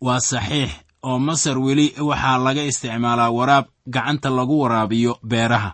waa 0.02 0.20
saxiix 0.20 0.72
oo 1.04 1.20
masar 1.20 1.58
weli 1.60 1.88
waxaa 2.10 2.38
laga 2.46 2.64
isticmaalaa 2.64 3.32
waraab 3.38 3.66
gacanta 3.94 4.30
lagu 4.30 4.60
waraabiyo 4.62 5.20
beeraha 5.30 5.72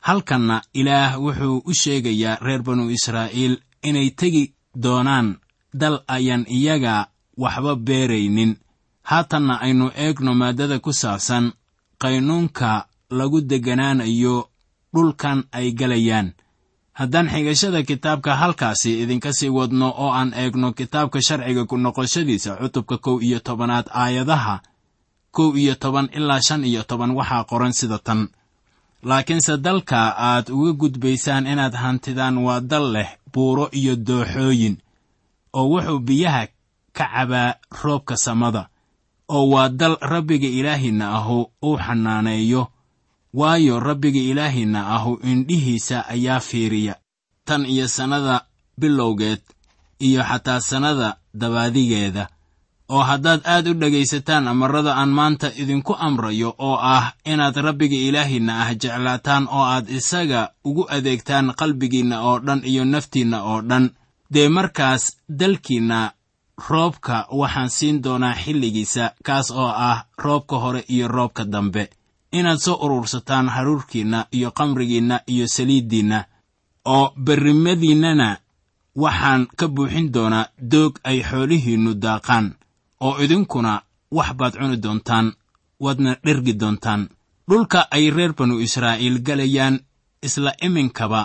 halkanna 0.00 0.62
ilaah 0.74 1.20
wuxuu 1.20 1.62
u 1.66 1.72
sheegayaa 1.74 2.38
reer 2.40 2.62
banu 2.62 2.90
israa'iil 2.90 3.54
inay 3.82 4.10
tegi 4.10 4.54
doonaan 4.82 5.28
dal 5.80 5.96
ayaan 6.08 6.44
iyaga 6.48 7.06
waxba 7.42 7.76
beeraynin. 7.76 8.56
Haatanna 9.02 9.54
aynu 9.64 9.90
eegno 10.04 10.34
maaddada 10.34 10.78
ku 10.78 10.92
saabsan 10.92 11.52
qaynuunka 12.02 12.86
lagu 13.10 13.40
degganaanayo 13.40 14.36
dhulkan 14.94 15.44
ay 15.52 15.72
galayaan. 15.72 16.32
Haddaan 16.92 17.28
xigashada 17.32 17.82
kitaabka 17.82 18.36
halkaasi 18.36 19.00
idinka 19.02 19.32
sii 19.32 19.48
wadno 19.48 19.88
oo 20.02 20.10
aan 20.12 20.32
eegno 20.34 20.72
kitaabka 20.72 21.18
sharciga 21.26 21.64
ku 21.66 21.76
noqoshadiisa 21.76 22.56
cutubka 22.60 22.98
kow 22.98 23.16
iyo 23.22 23.38
tobanaad 23.40 23.86
aayadaha 24.02 24.60
kow 25.30 25.56
iyo 25.56 25.74
toban 25.74 26.08
ilaa 26.12 26.40
shan 26.46 26.64
iyo 26.64 26.82
toban 26.82 27.10
waxaa 27.18 27.44
qoran 27.50 27.72
sida 27.72 27.98
tan 27.98 28.28
laakiinse 29.02 29.56
dalka 29.58 30.14
aad 30.18 30.50
uga 30.50 30.72
gudbaysaan 30.72 31.46
inaad 31.46 31.74
hantidaan 31.74 32.38
waa 32.38 32.60
dal 32.60 32.92
leh 32.92 33.08
buuro 33.32 33.68
iyo 33.72 33.96
dooxooyin 33.96 34.76
oo 35.58 35.66
wuxuu 35.72 35.98
biyaha 35.98 36.46
ka 36.96 37.04
cabaa 37.14 37.54
roobka 37.82 38.16
samada 38.16 38.68
oo 39.28 39.48
waa 39.52 39.68
dal 39.68 39.96
rabbiga 40.00 40.48
ilaahiinna 40.48 41.06
ahu 41.18 41.38
uu 41.64 41.78
xanaaneeyo 41.78 42.62
waayo 43.34 43.80
rabbiga 43.80 44.20
ilaahiinna 44.20 44.80
ahu 44.96 45.12
indhihiisa 45.22 46.06
ayaa 46.08 46.40
fiiriya. 46.40 46.94
Tan 47.44 47.66
iyo 47.66 47.88
sannada 47.88 48.44
bilowgeed 48.80 49.40
iyo 49.98 50.22
xataa 50.24 50.60
sannada 50.60 51.16
dabaadigeeda 51.34 52.28
oo 52.94 53.02
haddaad 53.10 53.40
aad 53.44 53.66
u 53.70 53.74
dhegaysataan 53.80 54.48
amarrada 54.48 54.92
aan 55.00 55.12
maanta 55.18 55.48
idinku 55.62 55.92
amrayo 56.06 56.50
oo 56.58 56.76
ah 56.94 57.12
inaad 57.32 57.56
rabbiga 57.66 57.96
ilaahiinna 58.08 58.52
ah 58.62 58.70
jeclaataan 58.82 59.44
oo 59.56 59.64
aad 59.74 59.86
isaga 59.98 60.40
ugu 60.68 60.82
adeegtaan 60.96 61.46
qalbigiinna 61.60 62.16
oo 62.28 62.38
dhan 62.46 62.60
iyo 62.70 62.84
naftiinna 62.84 63.38
oo 63.50 63.60
dhan 63.68 63.84
dee 64.34 64.48
markaas 64.48 65.02
dalkiinna 65.38 65.98
roobka 66.68 67.26
waxaan 67.40 67.70
siin 67.76 68.02
doonaa 68.04 68.34
xilligiisa 68.42 69.04
kaas 69.26 69.50
oo 69.50 69.68
ah 69.90 70.04
roobka 70.24 70.56
hore 70.58 70.84
iyo 70.88 71.08
roobka 71.08 71.44
dambe. 71.44 71.90
Inaad 72.32 72.58
soo 72.58 72.76
urursataan 72.84 73.48
haruurkiinna 73.48 74.26
iyo 74.32 74.50
qamrigiinna 74.58 75.20
iyo 75.26 75.46
saliiddiinna 75.48 76.24
oo 76.84 77.12
berrimadiinnana 77.24 78.36
waxaan 78.96 79.46
ka 79.58 79.68
buuxin 79.68 80.12
doonaa 80.14 80.46
doog 80.72 80.92
ay 81.04 81.18
xoolihiinnu 81.30 81.94
daaqaan 82.02 82.46
oo 83.00 83.18
idinkuna 83.24 83.82
wax 84.16 84.30
baad 84.38 84.54
cuni 84.60 84.76
doontaan 84.84 85.26
waadna 85.80 86.16
dhergi 86.24 86.52
doontaan. 86.60 87.02
Dhulka 87.48 87.80
ay 87.90 88.10
reer 88.10 88.32
banu 88.38 88.60
israa'iil 88.66 89.16
galayaan 89.26 89.80
isla 90.22 90.52
iminkaba 90.66 91.22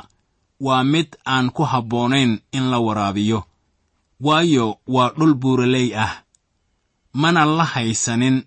waa 0.60 0.84
mid 0.84 1.10
aan 1.26 1.52
ku 1.52 1.64
habboonayn 1.64 2.40
in 2.58 2.66
la 2.72 2.80
waraabiyo. 2.80 3.40
Waayo 4.26 4.80
waa 4.88 5.10
dhul 5.18 5.34
buuraley 5.36 5.96
ah. 5.96 6.14
Mana 7.14 7.46
la 7.46 7.64
haysanin 7.74 8.44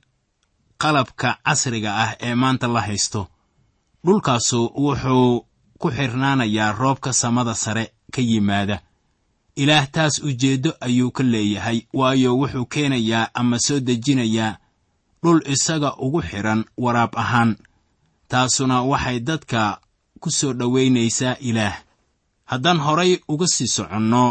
qalabka 0.82 1.38
casriga 1.44 1.90
ah 2.04 2.12
ee 2.20 2.34
maanta 2.34 2.66
la 2.68 2.80
haysto. 2.80 3.28
Dhulkaasu 4.04 4.60
wuxuu 4.84 5.44
ku 5.78 5.88
xidhnaanayaa 5.90 6.72
roobka 6.72 7.12
samada 7.12 7.54
sare 7.54 7.84
ka 8.14 8.20
yimaada 8.22 8.76
ilaah 9.62 9.86
taas 9.94 10.14
ujeeddo 10.28 10.70
ayuu 10.86 11.10
ka 11.16 11.22
leeyahay 11.32 11.78
waayo 11.98 12.30
wuxuu 12.40 12.66
keenayaa 12.72 13.30
ama 13.34 13.58
soo 13.66 13.80
dejinayaa 13.80 14.56
dhul 15.22 15.40
isaga 15.54 15.90
ugu 16.04 16.20
xidhan 16.22 16.60
waraab 16.84 17.12
ahaan. 17.22 17.50
Taasuna 18.30 18.76
waxay 18.90 19.18
dadka 19.28 19.80
ku 20.20 20.30
soo 20.30 20.52
dhowaynaysaa 20.58 21.36
ilaah. 21.48 21.76
Haddaan 22.50 22.78
horay 22.86 23.12
uga 23.28 23.46
sii 23.54 23.66
soconno 23.76 24.24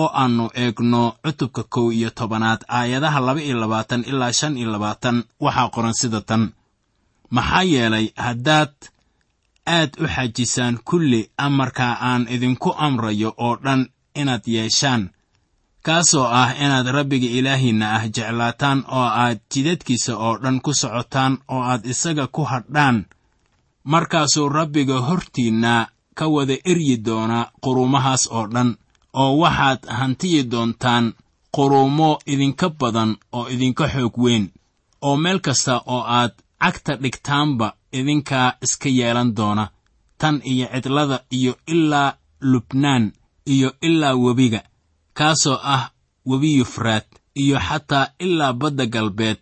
oo 0.00 0.08
aannu 0.20 0.46
eegno 0.62 1.02
cutubka 1.24 1.62
kow 1.74 1.92
iyo 1.92 2.10
tobanaad 2.10 2.60
aayadaha 2.68 3.20
laba 3.26 3.40
iyo 3.42 3.56
labaatan 3.62 4.02
ilaa 4.10 4.32
shan 4.38 4.56
iyo 4.56 4.70
labaatan 4.74 5.24
waxaa 5.40 5.68
qoran 5.74 5.94
sida 6.00 6.20
tan. 6.20 6.52
Maxaa 7.30 7.62
yeelay 7.72 8.06
haddaad 8.24 8.74
aad 9.66 9.90
u 10.02 10.06
xajisaan 10.14 10.78
kulli 10.88 11.30
amarka 11.36 11.86
aan 12.10 12.22
idinku 12.34 12.70
amrayo 12.86 13.30
oo 13.46 13.56
dhan 13.64 13.82
inaad 14.14 14.42
yeeshaan. 14.46 15.10
Kaasoo 15.82 16.24
ah 16.40 16.50
inaad 16.64 16.86
rabbiga 16.96 17.26
ilaahiinna 17.38 17.86
ah 17.96 18.04
jeclaataan 18.14 18.84
oo 18.88 19.08
aad 19.22 19.38
jidadkiisa 19.54 20.16
oo 20.16 20.38
dhan 20.42 20.60
ku 20.60 20.72
socotaan 20.74 21.38
oo 21.48 21.62
aad 21.62 21.82
isaga 21.86 22.26
ku 22.26 22.42
hadhaan. 22.44 23.04
Markaasuu 23.84 24.48
rabbiga 24.48 25.00
hortiinna 25.00 25.86
ka 26.14 26.26
wada 26.34 26.56
eryi 26.64 26.96
doonaa 27.06 27.50
quruumahaas 27.64 28.28
oo 28.30 28.46
dhan 28.54 28.76
oo 29.12 29.32
waxaad 29.42 29.80
hantiyi 29.98 30.42
doontaan 30.50 31.12
quruumo 31.56 32.18
idinka 32.26 32.68
badan 32.80 33.16
oo 33.32 33.48
idinka 33.54 33.88
xoog 33.94 34.14
weyn 34.24 34.44
oo 35.02 35.16
meel 35.16 35.40
kasta 35.40 35.74
oo 35.86 36.02
aad 36.18 36.32
cagta 36.62 36.92
dhigtaanba 37.02 37.68
idinkaa 37.92 38.52
iska 38.64 38.88
yeelan 38.88 39.34
doona. 39.36 39.64
Tan 40.18 40.40
iyo 40.44 40.66
cidlada 40.72 41.18
iyo 41.30 41.52
ilaa 41.66 42.14
lubnaan 42.40 43.12
iyo 43.44 43.74
ilaa 43.80 44.14
webiga 44.14 44.60
kaasoo 45.14 45.58
ah 45.62 45.90
webi 46.26 46.56
yufraad 46.58 47.04
iyo 47.34 47.58
xataa 47.60 48.06
ilaa 48.18 48.52
badda 48.52 48.86
galbeed 48.86 49.38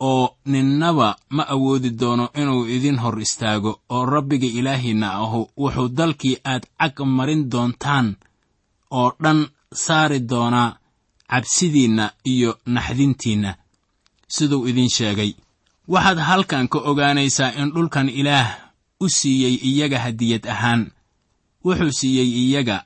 oo 0.00 0.36
ninnaba 0.44 1.16
ma 1.30 1.42
awoodi 1.48 1.90
doono 1.90 2.30
inuu 2.34 2.66
idin 2.66 2.98
hor 2.98 3.20
istaago 3.20 3.80
oo 3.88 4.06
rabbiga 4.06 4.46
ilaahiinna 4.46 5.12
ahu 5.14 5.50
wuxuu 5.56 5.88
dalkii 5.88 6.36
aad 6.44 6.64
cag 6.78 6.96
marin 7.06 7.50
doontaan 7.50 8.16
oo 8.90 9.12
dhan 9.22 9.46
saari 9.74 10.20
doonaa 10.20 10.76
cabsidiinna 11.30 12.10
iyo 12.24 12.58
naxdintiinna 12.66 13.54
siduu 14.28 14.66
idin 14.68 14.88
sheegay. 14.90 15.32
Waxaad 15.88 16.18
halkan 16.18 16.68
ka 16.68 16.78
ogaanaysaa 16.78 17.52
in 17.60 17.70
dhulkan 17.74 18.08
ilaah 18.08 18.48
u 19.00 19.08
siiyey 19.08 19.54
iyaga 19.68 19.98
hadiyad 19.98 20.44
ahaan. 20.48 20.82
Wuxuu 21.64 21.92
siiyey 21.92 22.28
iyaga 22.42 22.84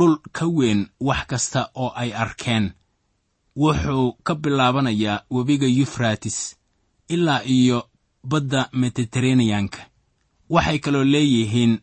dhul 0.00 0.16
ka 0.32 0.44
weyn 0.56 0.80
wax 1.08 1.22
kasta 1.30 1.60
oo 1.82 1.90
ay 2.02 2.10
arkeen 2.22 2.66
wuxuu 3.56 4.12
ka 4.26 4.34
bilaabanayaa 4.42 5.24
webiga 5.30 5.66
yufratis 5.78 6.56
ilaa 7.14 7.42
iyo 7.56 7.78
badda 8.30 8.68
mediteraneyanka 8.80 9.80
waxay 10.54 10.78
kaloo 10.84 11.04
leeyihiin 11.04 11.74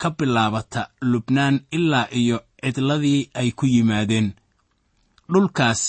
ka 0.00 0.08
bilaabata 0.18 0.82
lubnaan 1.00 1.56
ilaa 1.76 2.08
iyo 2.20 2.36
cidladii 2.64 3.30
ay 3.40 3.50
ku 3.58 3.66
yimaadeen. 3.66 4.28
Dhulkaas 5.32 5.80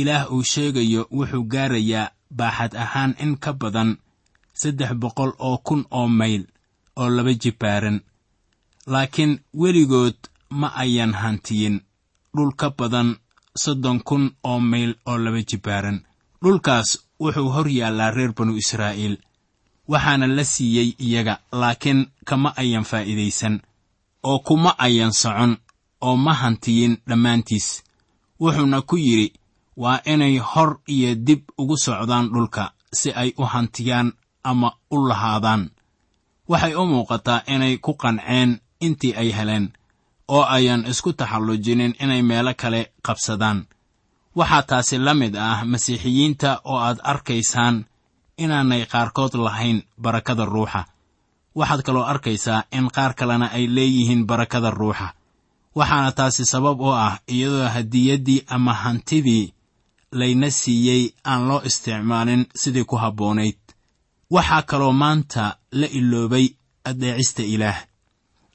ilaah 0.00 0.32
uu 0.32 0.42
sheegayo 0.52 1.02
wuxuu 1.16 1.44
gaarayaa 1.52 2.12
baaxad 2.38 2.72
ahaan 2.84 3.12
in 3.24 3.32
ka 3.44 3.52
badan 3.52 3.90
saddex 4.60 4.92
boqol 5.02 5.32
oo 5.38 5.58
kun 5.66 5.82
oo 5.98 6.08
mayl 6.08 6.42
oo 7.00 7.08
laba 7.16 7.32
jibbaaran 7.42 7.98
laakiin 8.92 9.32
weligood 9.60 10.18
ma 10.50 10.68
ayan 10.76 11.12
hantiyin. 11.14 11.80
Dhul 12.36 12.52
ka 12.56 12.70
badan 12.70 13.16
soddon 13.56 14.00
kun 14.02 14.30
oo 14.44 14.60
mayl 14.60 14.94
oo 15.06 15.18
laba 15.18 15.42
jibbaaran 15.42 15.98
dhulkaas 16.42 16.88
wuxuu 17.20 17.48
hor 17.54 17.68
yaallaa 17.68 18.10
reer 18.10 18.32
banu 18.36 18.56
israa'iil. 18.56 19.16
Waxaana 19.88 20.26
la 20.26 20.44
siiyey 20.44 20.94
iyaga 20.98 21.34
laakiin 21.52 22.06
kama 22.24 22.52
ayan 22.56 22.84
faa'iidaysan 22.84 23.60
oo 24.22 24.38
kuma 24.46 24.74
ayan 24.78 25.12
socon 25.12 25.56
oo 26.00 26.16
ma 26.16 26.32
hantiyin 26.34 26.96
dhammaantiis. 27.08 27.82
Wuxuuna 28.40 28.82
ku 28.82 28.96
yidhi 28.96 29.32
waa 29.76 30.00
inay 30.12 30.38
hor 30.38 30.80
iyo 30.86 31.14
dib 31.14 31.42
ugu 31.58 31.76
socdaan 31.76 32.30
dhulka 32.32 32.72
si 32.92 33.10
ay 33.12 33.34
u 33.38 33.44
hantiyaan 33.44 34.12
ama 34.42 34.72
u 34.90 34.96
lahaadaan. 35.08 35.70
Waxay 36.48 36.74
u 36.74 36.86
muuqataa 36.86 37.42
inay 37.46 37.76
ku 37.78 37.92
qanceen 37.94 38.60
intii 38.80 39.14
ay 39.14 39.30
heleen 39.36 39.66
oo 40.34 40.44
ayan 40.56 40.82
isku 40.90 41.10
taxallujinin 41.20 41.92
inay 42.02 42.22
meelo 42.30 42.52
kale 42.62 42.80
qabsadaan. 43.06 43.58
Waxaa 44.38 44.62
taasi 44.70 44.96
la 45.06 45.12
mid 45.20 45.34
ah 45.48 45.64
masiixiyiinta 45.72 46.50
oo 46.70 46.78
aad 46.86 46.98
arkaysaan 47.12 47.76
inaanay 48.42 48.82
qaarkood 48.92 49.34
lahayn 49.46 49.78
barakada 50.02 50.44
ruuxa. 50.54 50.80
Waxaad 51.58 51.82
kaloo 51.86 52.04
arkaysaa 52.12 52.60
in 52.76 52.86
qaar 52.96 53.12
kalena 53.18 53.46
ay 53.56 53.64
leeyihiin 53.76 54.22
barakada 54.30 54.70
ruuxa. 54.80 55.08
Waxaana 55.78 56.12
taasi 56.18 56.44
sabab 56.52 56.80
u 56.80 56.88
ah 57.06 57.18
iyadoo 57.34 57.68
hadiyaddii 57.74 58.40
ama 58.56 58.72
hantidii 58.82 59.52
layna 60.18 60.48
siiyey 60.50 61.02
aan 61.30 61.42
loo 61.48 61.60
isticmaalin 61.68 62.42
sidii 62.60 62.84
ku 62.90 62.96
habboonayd. 63.02 63.58
Waxaa 64.34 64.62
kaloo 64.70 64.92
maanta 64.92 65.56
la 65.72 65.86
iloobay 65.98 66.46
addeecista 66.84 67.42
ilaah 67.54 67.78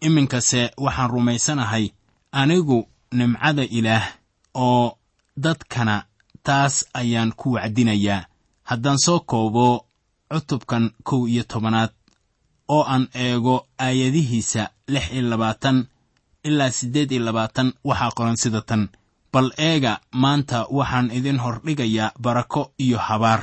iminkase 0.07 0.61
waxaan 0.85 1.09
rumaysanahay 1.13 1.85
anigu 2.31 2.79
nimcada 3.17 3.63
ilaah 3.77 4.05
oo 4.53 4.97
dadkana 5.43 5.95
taas 6.45 6.75
ayaan 6.93 7.31
ku 7.39 7.47
wacdinayaa. 7.55 8.25
Haddaan 8.69 8.97
soo 9.05 9.19
koobo 9.19 9.85
cutubkan 10.33 10.91
kow 11.07 11.27
iyo 11.27 11.43
tobanaad 11.43 11.91
oo 12.67 12.83
aan 12.93 13.07
eego 13.13 13.55
aayadihiisa 13.85 14.63
lix 14.93 15.05
iyo 15.13 15.29
labaatan 15.29 15.77
ilaa 16.43 16.71
siddeed 16.77 17.11
iyo 17.11 17.23
labaatan 17.25 17.73
waxaa 17.87 18.11
qoran 18.17 18.37
sida 18.37 18.61
tan. 18.61 18.89
Bal 19.33 19.51
eega 19.57 19.99
maanta 20.21 20.65
waxaan 20.77 21.11
idin 21.17 21.39
hordhigayaa 21.43 22.11
barako 22.23 22.71
iyo 22.77 22.97
habaar. 22.97 23.41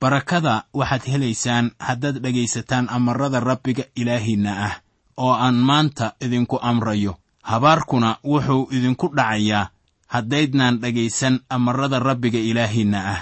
Barakada 0.00 0.64
waxaad 0.74 1.04
helaysaan 1.12 1.70
haddaad 1.78 2.16
dhegaysataan 2.22 2.88
amarada 2.96 3.40
rabbiga 3.40 3.84
ilaahiinna 3.96 4.52
ah 4.66 4.74
oo 5.16 5.32
aan 5.32 5.54
maanta 5.54 6.12
idinku 6.20 6.58
amrayo. 6.62 7.16
Habaarkuna 7.42 8.16
wuxuu 8.24 8.68
idinku 8.72 9.08
dhacayaa 9.16 9.68
haddaydnaan 10.06 10.80
dhegaysan 10.80 11.40
amarada 11.48 11.98
rabbiga 11.98 12.38
ilaahiinna 12.38 13.00
ah. 13.14 13.20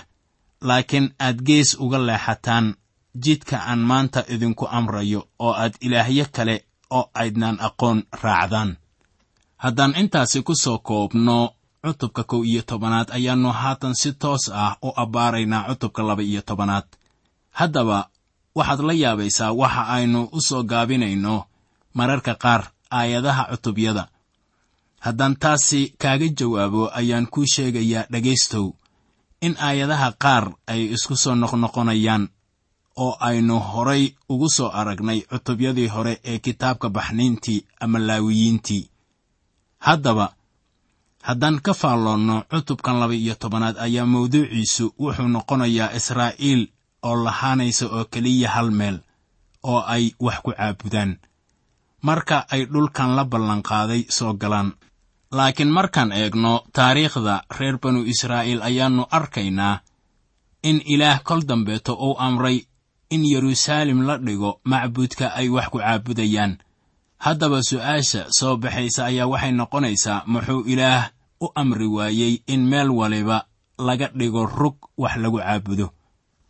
Laakiin 0.61 1.15
aad 1.19 1.39
gees 1.47 1.75
uga 1.81 1.99
leexataan 1.99 2.75
jidka 3.25 3.57
aan 3.67 3.79
maanta 3.79 4.25
idinku 4.29 4.67
amrayo 4.71 5.29
oo 5.39 5.53
aad 5.53 5.75
ilaahyo 5.81 6.27
kale 6.33 6.65
oo 6.91 7.11
aydnaan 7.15 7.59
aqoon 7.61 8.03
raacdaan. 8.23 8.77
Haddaan 9.57 9.95
intaasi 10.01 10.43
ku 10.43 10.55
soo 10.55 10.79
koobno 10.79 11.51
cutubka 11.85 12.25
kow 12.25 12.45
iyo 12.45 12.63
tobanaad 12.63 13.09
ayaannu 13.11 13.51
haatan 13.53 13.95
si 13.95 14.13
toos 14.13 14.49
ah 14.55 14.77
u 14.83 14.93
abbaaraynaa 14.97 15.67
cutubka 15.69 16.03
laba 16.03 16.23
iyo 16.23 16.43
tobanaad. 16.43 16.87
Haddaba 17.51 18.09
waxaad 18.55 18.81
la 18.81 18.93
yaabaysaa 18.93 19.53
waxa 19.53 19.83
aynu 19.97 20.29
u 20.33 20.41
soo 20.41 20.63
gaabinayno 20.63 21.45
mararka 21.95 22.35
qaar 22.35 22.63
aayadaha 22.91 23.45
cutubyada. 23.51 24.05
Haddaan 25.05 25.35
taasi 25.43 25.81
kaaga 26.03 26.29
jawaabo 26.39 26.83
ayaan 27.01 27.27
kuu 27.33 27.47
sheegayaa 27.55 28.07
dhegaystow 28.13 28.67
in 29.47 29.55
aayadaha 29.59 30.09
qaar 30.25 30.45
ay 30.73 30.83
isku 30.95 31.15
soo 31.23 31.35
noqnoqonayaan 31.35 32.25
oo 33.05 33.17
aynu 33.29 33.57
horay 33.71 34.05
ugu 34.33 34.49
soo 34.57 34.69
aragnay 34.81 35.21
cutubyadii 35.31 35.89
hore 35.95 36.15
ee 36.25 36.39
kitaabka 36.39 36.89
baxniintii 36.97 37.65
ama 37.81 37.99
laawiyiintii. 37.99 38.85
Haddaba 39.87 40.27
haddaan 41.23 41.61
ka 41.67 41.73
faalloonno 41.75 42.37
cutubkan 42.51 42.97
laba 43.01 43.15
iyo 43.15 43.35
tobanaad 43.35 43.77
ayaa 43.87 44.07
mawduuciisu 44.13 44.85
wuxuu 45.03 45.29
noqonayaa 45.37 45.95
israa'iil 45.99 46.63
oo 47.09 47.17
lahaanaysa 47.25 47.85
oo 47.97 48.05
keliya 48.13 48.49
hal 48.55 48.71
meel 48.71 48.99
oo 49.71 49.81
ay 49.95 50.05
wax 50.25 50.39
ku 50.45 50.51
caabudaan 50.59 51.11
marka 52.03 52.47
ay 52.51 52.67
dhulkan 52.73 53.15
la 53.17 53.25
ballanqaaday 53.25 54.03
soo 54.09 54.35
galaan. 54.35 54.73
Laakiin 55.33 55.71
markaan 55.71 56.13
eegno 56.13 56.65
taariikhda 56.73 57.43
reer 57.59 57.79
banu 57.83 58.05
israa'iil 58.05 58.63
ayaannu 58.63 59.07
arkaynaa 59.11 59.81
in 60.63 60.83
ilaah 60.85 61.21
kol 61.25 61.41
dambeeto 61.49 61.93
uu 61.95 62.17
amray 62.19 62.59
in 63.11 63.25
yeruusaalem 63.25 64.01
la 64.07 64.19
dhigo 64.19 64.61
macbuudka 64.65 65.27
ay 65.35 65.49
wax 65.49 65.67
ku 65.73 65.79
caabudayaan. 65.79 66.59
Haddaba 67.25 67.63
su'aasha 67.63 68.27
soo 68.39 68.57
baxaysa 68.57 69.05
ayaa 69.11 69.27
waxay 69.33 69.53
noqonaysaa 69.53 70.23
muxuu 70.27 70.63
ilaah 70.73 71.11
u 71.41 71.47
amri 71.55 71.87
waayey 71.87 72.43
in 72.47 72.67
meel 72.71 72.91
waliba 72.91 73.47
laga 73.79 74.09
dhigo 74.19 74.47
rug 74.47 74.77
wax 74.99 75.17
lagu 75.17 75.39
caabudo. 75.39 75.87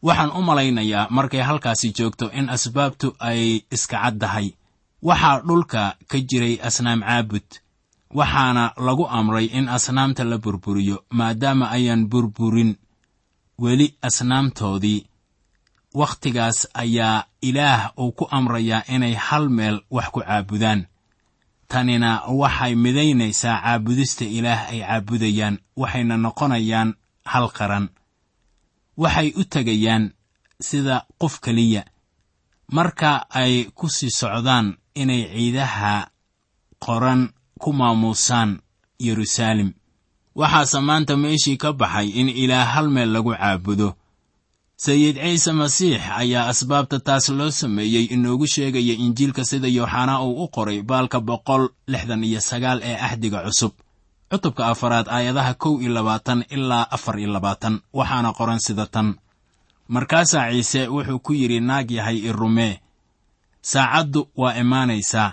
Waxaan 0.03 0.31
u 0.35 0.43
malaynayaa 0.43 1.07
markay 1.11 1.41
halkaasi 1.41 1.93
joogto 1.97 2.31
in 2.39 2.49
asbaabtu 2.51 3.15
ay 3.21 3.63
iska 3.71 3.99
caddahay 4.03 4.53
waxaa 5.03 5.41
dhulka 5.47 5.97
ka 6.11 6.19
jiray 6.29 6.55
asnaam 6.69 7.01
caabud. 7.03 7.49
Waxaana 8.19 8.65
lagu 8.87 9.07
amray 9.19 9.47
in 9.59 9.69
asnaamta 9.69 10.25
la 10.25 10.39
burburiyo 10.39 11.05
maadaama 11.11 11.71
ayaan 11.71 12.07
burburin. 12.09 12.77
Weli 13.59 13.95
asnaamtoodii 14.03 15.07
wakhtigaas 15.95 16.69
ayaa 16.75 17.25
ilaah 17.43 17.93
uu 17.99 18.13
ku 18.13 18.25
amrayaa 18.31 18.83
inay 18.95 19.15
hal 19.15 19.49
meel 19.49 19.81
wax 19.91 20.09
ku 20.15 20.21
caabudaan. 20.21 20.87
Tanina 21.69 22.11
waxay 22.29 22.75
midaynaysaa 22.75 23.61
caabudista 23.63 24.25
ilaah 24.25 24.69
ay 24.73 24.81
caabudayaan 24.81 25.59
waxayna 25.77 26.17
noqonayaan 26.17 26.95
hal 27.25 27.49
qaran. 27.59 27.89
Waxay 28.97 29.33
u 29.37 29.45
tegayaan 29.45 30.13
sida 30.61 30.97
qof 31.21 31.41
keliya 31.41 31.85
marka 32.77 33.13
ay 33.41 33.55
ku 33.79 33.87
sii 33.97 34.11
socdaan 34.21 34.67
inay 35.01 35.23
ciidaha 35.33 35.95
qoran 36.85 37.21
ku 37.63 37.71
maamuusaan 37.79 38.51
yeruusaalem 39.05 39.71
waxaase 40.41 40.79
maanta 40.89 41.15
meeshii 41.23 41.57
ka 41.63 41.71
baxay 41.81 42.09
in 42.21 42.29
ilaah 42.43 42.67
hal 42.75 42.87
meel 42.95 43.11
lagu 43.15 43.33
caabudo. 43.37 43.89
Sayid 44.85 45.17
ciise 45.23 45.53
masiix 45.61 46.03
ayaa 46.23 46.49
asbaabta 46.53 46.99
taas 47.07 47.27
loo 47.39 47.51
sameeyey 47.61 48.05
inoogu 48.15 48.47
sheegaya 48.55 48.95
injiilka 49.05 49.45
sida 49.51 49.69
yooxanaa 49.79 50.19
uu 50.27 50.45
u 50.45 50.49
qoray 50.55 50.79
baalka 50.91 51.19
boqol 51.29 51.65
lixdan 51.93 52.25
iyo 52.29 52.41
sagaal 52.41 52.79
ee 52.91 52.97
axdiga 53.07 53.39
cusub. 53.47 53.73
Cutubka 54.31 54.63
afaraad 54.73 55.07
aayadaha 55.17 55.55
kow 55.63 55.75
iyo 55.83 55.93
labaatan 55.97 56.41
ilaa 56.57 56.87
afar 56.97 57.15
iyo 57.21 57.31
labaatan 57.37 57.75
waxaana 57.99 58.31
qoran 58.39 58.59
sida 58.67 58.87
tan 58.95 59.09
markaasaa 59.95 60.51
ciise 60.53 60.81
wuxuu 60.95 61.19
ku 61.25 61.33
yidhi 61.41 61.59
naag 61.69 61.89
yahay 61.97 62.19
i 62.29 62.33
rumee 62.33 62.75
saacaddu 63.71 64.21
waa 64.41 64.55
imaanaysaa. 64.63 65.33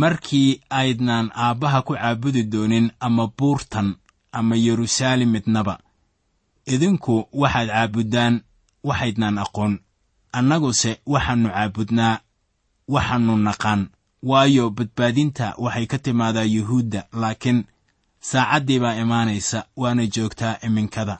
Markii 0.00 0.60
aydnaan 0.70 1.30
aabbaha 1.34 1.82
ku 1.86 1.92
caabudi 1.94 2.42
doonin 2.52 2.90
ama 3.00 3.24
buurtan 3.38 3.88
ama 4.32 4.54
yeruusaalem 4.64 5.30
midnaba 5.34 5.74
idinku 6.74 7.14
waxaad 7.40 7.68
caabuddaan 7.68 8.34
waxaydnaan 8.88 9.38
aqoon. 9.44 9.72
Annaguse 10.38 10.92
waxaannu 11.12 11.48
caabudnaa 11.54 12.14
waxaannu 12.94 13.34
naqaan. 13.46 13.82
Waayo 14.30 14.64
badbaadinta 14.76 15.46
waxay 15.64 15.86
ka 15.90 15.98
timaadaa 16.04 16.42
yuhuudda 16.56 17.00
laakiin 17.20 17.58
saacaddii 18.20 18.78
baa 18.82 18.94
imaanaysa 19.02 19.58
waana 19.76 20.06
joogtaa 20.14 20.56
iminkada 20.66 21.16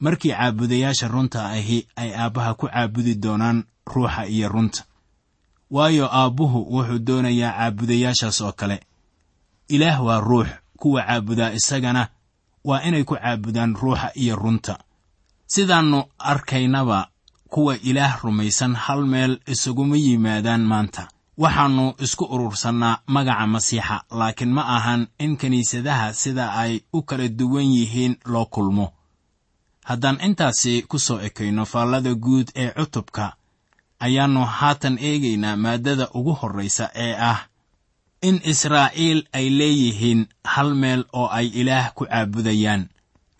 markii 0.00 0.30
caabudayaasha 0.32 1.08
runta 1.08 1.46
ahi 1.48 1.86
ay 1.96 2.10
aabbaha 2.14 2.54
ku 2.54 2.66
caabudi 2.68 3.14
doonaan 3.14 3.64
ruuxa 3.86 4.26
iyo 4.26 4.48
runta. 4.48 4.84
Waayo 5.70 6.06
aabbuhu 6.12 6.58
wuxuu 6.76 6.98
doonayaa 6.98 7.52
caabudayaashaas 7.58 8.40
oo 8.40 8.52
kale. 8.52 8.80
Ilaah 9.68 10.04
waa 10.04 10.20
ruux 10.20 10.46
kuwa 10.76 11.02
caabudaa 11.02 11.52
isagana 11.52 12.08
waa 12.64 12.82
inay 12.82 13.04
ku 13.04 13.14
caabudaan 13.16 13.74
ruuxa 13.74 14.10
iyo 14.14 14.36
runta. 14.36 14.78
Sidaannu 15.46 16.04
arkaynaba 16.18 17.08
kuwa 17.48 17.78
ilaah 17.78 18.22
rumaysan 18.22 18.74
hal 18.74 19.06
meel 19.06 19.40
isuguma 19.46 19.96
yimaadaan 19.96 20.60
maanta. 20.64 21.08
Waxaannu 21.38 21.94
isku 21.98 22.24
urursannaa 22.24 22.98
magaca 23.06 23.46
masiixa 23.46 24.02
laakiin 24.10 24.52
ma 24.52 24.62
ahan 24.76 25.06
in 25.18 25.36
kiniisadaha 25.36 26.12
sida 26.12 26.52
ay 26.54 26.80
u 26.92 27.02
kala 27.02 27.28
duwan 27.28 27.64
yihiin 27.76 28.16
loo 28.24 28.46
kulmo 28.46 28.92
haddaan 29.88 30.18
intaasi 30.26 30.74
ku 30.90 30.98
soo 31.06 31.18
ekayno 31.28 31.64
faallada 31.72 32.12
guud 32.24 32.48
ee 32.62 32.70
cutubka 32.78 33.26
ayaannu 34.06 34.42
haatan 34.58 34.96
eegaynaa 35.08 35.56
maaddada 35.64 36.06
ugu 36.18 36.32
horraysa 36.40 36.86
ee 37.04 37.14
ah 37.30 37.38
in 38.28 38.36
israa'iil 38.52 39.20
ay 39.38 39.46
leeyihiin 39.58 40.20
hal 40.52 40.70
meel 40.82 41.02
oo 41.20 41.28
ay 41.38 41.46
ilaah 41.60 41.86
ku 41.96 42.04
caabudayaan. 42.06 42.82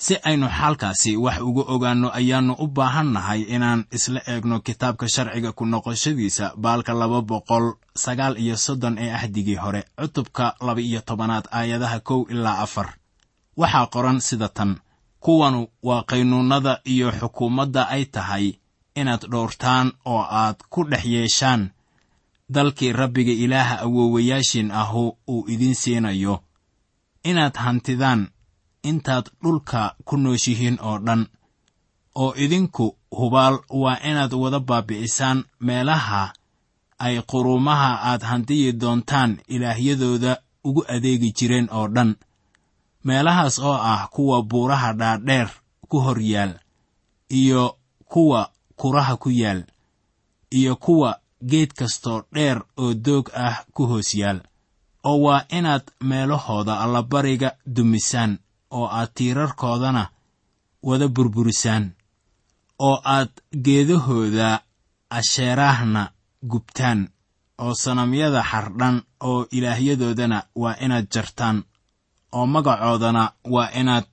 Si 0.05 0.15
aynu 0.29 0.47
xaalkaasi 0.59 1.17
wax 1.25 1.39
uga 1.49 1.63
ogaanno 1.75 2.09
ayaannu 2.19 2.55
u 2.59 2.67
baahan 2.77 3.09
nahay 3.17 3.41
inaan 3.55 3.81
isla 3.97 4.21
eegno 4.33 4.57
kitaabka 4.67 5.07
sharciga 5.15 5.51
ku 5.59 5.65
noqoshadiisa 5.73 6.47
baalka 6.65 6.93
laba 7.01 7.21
boqol 7.31 7.67
sagaal 8.05 8.35
iyo 8.43 8.57
soddon 8.57 8.99
ee 9.05 9.11
axdigii 9.19 9.57
hore 9.65 9.83
cutubka 10.01 10.45
laba 10.67 10.81
iyo 10.81 11.01
tobanaad 11.09 11.47
aayadaha 11.59 11.99
kow 12.09 12.21
ilaa 12.33 12.59
afar. 12.65 12.89
Waxaa 13.61 13.87
qoran 13.95 14.19
sida 14.21 14.49
tan 14.57 14.71
kuwanu 15.27 15.67
waa 15.83 16.03
qaynuunnada 16.11 16.81
iyo 16.85 17.09
xukuumadda 17.19 17.89
ay 17.89 18.05
tahay 18.15 18.47
inaad 18.95 19.23
dhowrtaan 19.31 19.89
oo 20.05 20.23
aad 20.41 20.57
ku 20.71 20.81
dhex 20.91 21.05
yeeshaan. 21.05 21.71
Dalkii 22.55 22.93
rabbiga 22.93 23.33
ilaaha 23.33 23.77
awoowayaashin 23.85 24.71
ahu 24.71 25.19
uu 25.29 25.45
idiin 25.53 25.75
siinayo. 25.75 26.35
Inaad 27.25 27.57
hantidaan 27.65 28.29
intaad 28.83 29.27
dhulka 29.43 29.95
ku 30.05 30.17
nooshihiin 30.17 30.79
oo 30.89 30.99
dhan. 31.07 31.27
Oo 32.15 32.35
idinku 32.45 32.97
hubaal 33.19 33.59
waa 33.83 33.99
inaad 34.11 34.33
wada 34.43 34.61
baabi'isaan 34.61 35.45
meelaha 35.61 36.33
ay 36.99 37.23
quruumaha 37.31 37.91
aad 38.11 38.23
hantiyi 38.23 38.73
doontaan 38.81 39.33
ilaahyadooda 39.49 40.33
ugu 40.65 40.85
adeegi 40.95 41.33
jireen 41.39 41.69
oo 41.73 41.89
dhan 41.89 42.11
meelahaas 43.07 43.57
oo 43.59 43.79
ah 43.93 44.03
kuwa 44.15 44.43
buuraha 44.51 44.91
dhaadheer 45.01 45.49
ku 45.89 45.97
hor 46.05 46.21
yaal 46.33 46.53
iyo 47.41 47.63
kuwa 48.13 48.41
kuraha 48.81 49.15
ku 49.23 49.31
yaal 49.31 49.61
iyo 50.59 50.77
kuwa 50.77 51.11
geed 51.51 51.71
kastoo 51.79 52.23
dheer 52.35 52.59
oo 52.83 52.95
doog 52.95 53.27
ah 53.35 53.57
ku 53.75 53.83
hoos 53.91 54.15
yaal 54.15 54.39
oo 55.09 55.19
waa 55.25 55.45
inaad 55.59 55.85
meelahooda 56.09 56.81
allabariga 56.85 57.51
dumisaan 57.75 58.33
oo 58.71 58.87
aad 58.99 59.11
tiirarkoodana 59.15 60.05
wada 60.83 61.09
burburisaan 61.09 61.85
oo 62.87 62.97
aad 63.05 63.31
geedahooda 63.65 64.49
asheeraahna 65.11 66.03
gubtaan 66.51 67.01
oo 67.59 67.75
sanamyada 67.75 68.43
xardhan 68.51 68.97
oo 69.21 69.47
ilaahyadoodana 69.57 70.39
waa 70.63 70.77
inaad 70.85 71.07
jartaan 71.15 71.65
oo 72.33 72.47
magacoodana 72.47 73.33
waa 73.45 73.71
inaad 73.81 74.07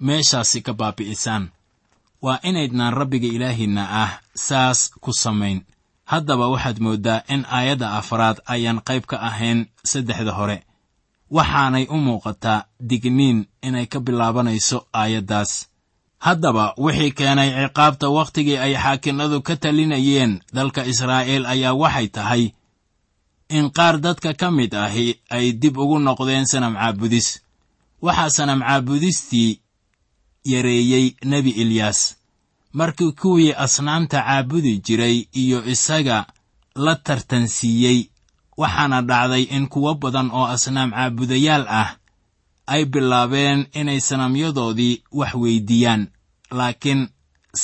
meeshaasi 0.00 0.60
ka 0.62 0.72
baabi'isaan. 0.72 1.48
Waa 2.22 2.38
inaydnaan 2.42 2.94
rabbiga 2.94 3.26
ilaahiinna 3.28 3.84
ah 4.02 4.12
saas 4.34 4.90
ku 5.00 5.12
samayn. 5.12 5.64
Haddaba 6.04 6.48
waxaad 6.48 6.78
mooddaa 6.80 7.22
in 7.28 7.44
aayadda 7.48 7.92
afraad 7.98 8.36
ayaan 8.46 8.80
qayb 8.88 9.04
ka 9.06 9.16
ahayn 9.28 9.66
saddexda 9.84 10.32
hore. 10.32 10.58
Waxaanay 11.30 11.86
u 11.90 11.96
muuqataa 11.96 12.64
digniin 12.90 13.46
inay 13.62 13.86
ka 13.86 14.00
bilaabanayso 14.00 14.86
aayaddaas. 14.92 15.68
Haddaba 16.18 16.74
wixii 16.78 17.12
keenay 17.12 17.50
ciqaabta 17.52 18.08
wakhtigii 18.08 18.58
ay 18.58 18.74
xaakinnadu 18.76 19.42
ka 19.46 19.56
talinayeen 19.56 20.40
dalka 20.52 20.84
israa'iil 20.84 21.46
ayaa 21.46 21.74
waxay 21.82 22.08
tahay 22.08 22.42
in 23.58 23.66
qaar 23.76 23.94
dadka 24.04 24.30
ka 24.40 24.48
mid 24.58 24.72
ahi 24.86 25.06
ay 25.36 25.46
dib 25.60 25.76
ugu 25.82 25.96
noqdeen 26.06 26.46
sanam 26.52 26.74
caabudis. 26.80 27.28
Waxaa 28.04 28.30
sanam 28.36 28.60
caabudistii 28.66 29.50
yareeyey 30.52 31.06
nebi 31.30 31.50
ilyaas. 31.62 32.00
Markii 32.78 33.12
kuwii 33.20 33.52
asnaamta 33.64 34.18
caabudi 34.26 34.72
jiray 34.86 35.16
iyo 35.42 35.58
isaga 35.74 36.18
la 36.84 36.94
tartansiiyey 37.06 37.98
waxaana 38.60 38.98
dhacday 39.08 39.42
in 39.56 39.64
kuwo 39.72 39.90
badan 40.02 40.28
oo 40.38 40.46
asnaam 40.54 40.90
caabudayaal 40.96 41.64
ah 41.80 41.90
ay 42.72 42.82
bilaabeen 42.92 43.60
inay 43.80 44.00
sanamyadoodii 44.08 44.94
wax 45.18 45.32
weyddiiyaan 45.42 46.02
laakiin 46.58 47.02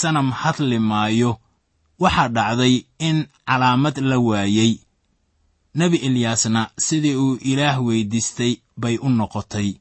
sanam 0.01 0.29
hadli 0.41 0.79
maayo 0.91 1.31
waxaa 2.03 2.29
dhacday 2.37 2.75
in 3.09 3.17
calaamad 3.49 3.97
la 4.11 4.19
waayey 4.29 4.73
nebi 5.75 5.97
ilyaasna 5.97 6.71
sidii 6.79 7.15
uu 7.17 7.35
ilaah 7.51 7.85
weyddiistay 7.87 8.57
bay 8.77 8.97
u 9.03 9.09
noqotay 9.09 9.75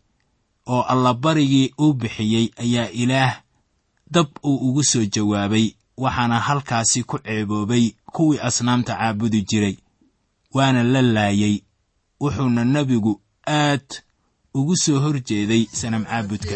oo 0.67 0.81
allabarigii 0.81 1.73
uu 1.81 1.93
bixiyey 1.93 2.47
ayaa 2.63 2.89
ilaah 2.89 3.41
dab 4.11 4.27
uu 4.43 4.57
ugu 4.69 4.83
soo 4.83 5.05
jawaabay 5.05 5.67
waxaana 5.97 6.39
halkaasi 6.39 7.03
ku 7.03 7.17
ceeboobay 7.19 7.85
kuwii 8.13 8.39
asnaamta 8.47 8.93
caabudi 8.95 9.41
jiray 9.49 9.75
waana 10.53 10.83
la 10.83 11.01
laayey 11.01 11.55
wuxuuna 12.21 12.65
nebigu 12.65 13.21
aad 13.47 13.87
ugu 14.53 14.75
soo 14.77 14.99
hor 14.99 15.17
jeeday 15.27 15.63
sanam 15.79 16.03
caabudka 16.05 16.55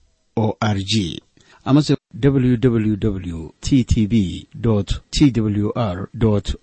o 0.35 0.57
r 0.59 0.77
g. 0.83 1.21
Amase 1.65 1.95
www 2.23 3.49
t 3.61 3.83
t 3.83 4.07
b 4.07 4.47
t 5.11 5.31
w 5.41 5.71
r 5.75 6.09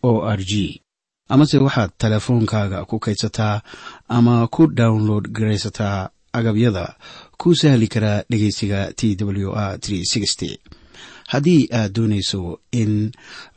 o 0.03 0.13
r 0.27 0.39
g. 0.45 0.81
Amase 1.29 1.59
waxaad 1.59 1.91
teleefoonkaaga 1.99 2.85
ku 2.85 2.99
kaydsataa 2.99 3.61
ama 4.09 4.47
ku 4.49 4.67
download 4.67 5.29
garaysataa 5.31 6.11
agabyada. 6.33 6.97
Ku 7.39 7.55
sahli 7.55 7.89
karaa 7.89 8.23
dhegeysiga 8.31 8.93
t 8.97 9.17
w 9.21 9.53
r 9.53 9.79
haddii 11.29 11.69
aad 11.79 11.93
doonayso 11.97 12.41
in 12.73 12.93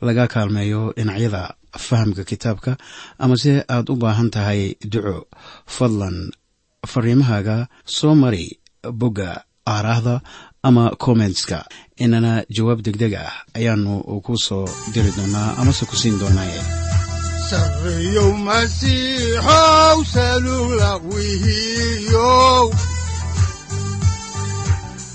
laga 0.06 0.24
kaalmeeyo 0.32 0.92
dhinacyada 0.96 1.42
fahamka 1.86 2.24
kitaabka 2.30 2.72
amase 3.18 3.52
aad 3.74 3.86
u 3.92 3.96
baahan 4.02 4.30
tahay 4.30 4.62
duco 4.92 5.16
fadlan 5.76 6.16
fariimahaaga 6.92 7.56
soo 7.84 8.14
mari 8.22 8.44
bogga 9.00 9.30
aaraahda 9.66 10.20
ama 10.62 10.84
kommentska 11.04 11.64
inana 11.96 12.32
jawaab 12.56 12.80
degdeg 12.86 13.14
ah 13.14 13.32
ayaanu 13.56 13.92
ku 14.24 14.32
soo 14.46 14.66
diri 14.94 15.10
doonaa 15.16 15.56
amase 15.60 15.84
ku 15.90 15.96
siin 15.96 16.18
doonaaye. 16.20 16.60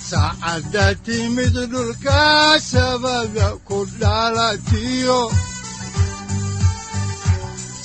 Saacadda 0.09 0.85
timid 1.05 1.55
dhulka 1.71 2.55
sabada 2.71 3.47
ku 3.67 3.83
dhalatiyo 3.99 5.21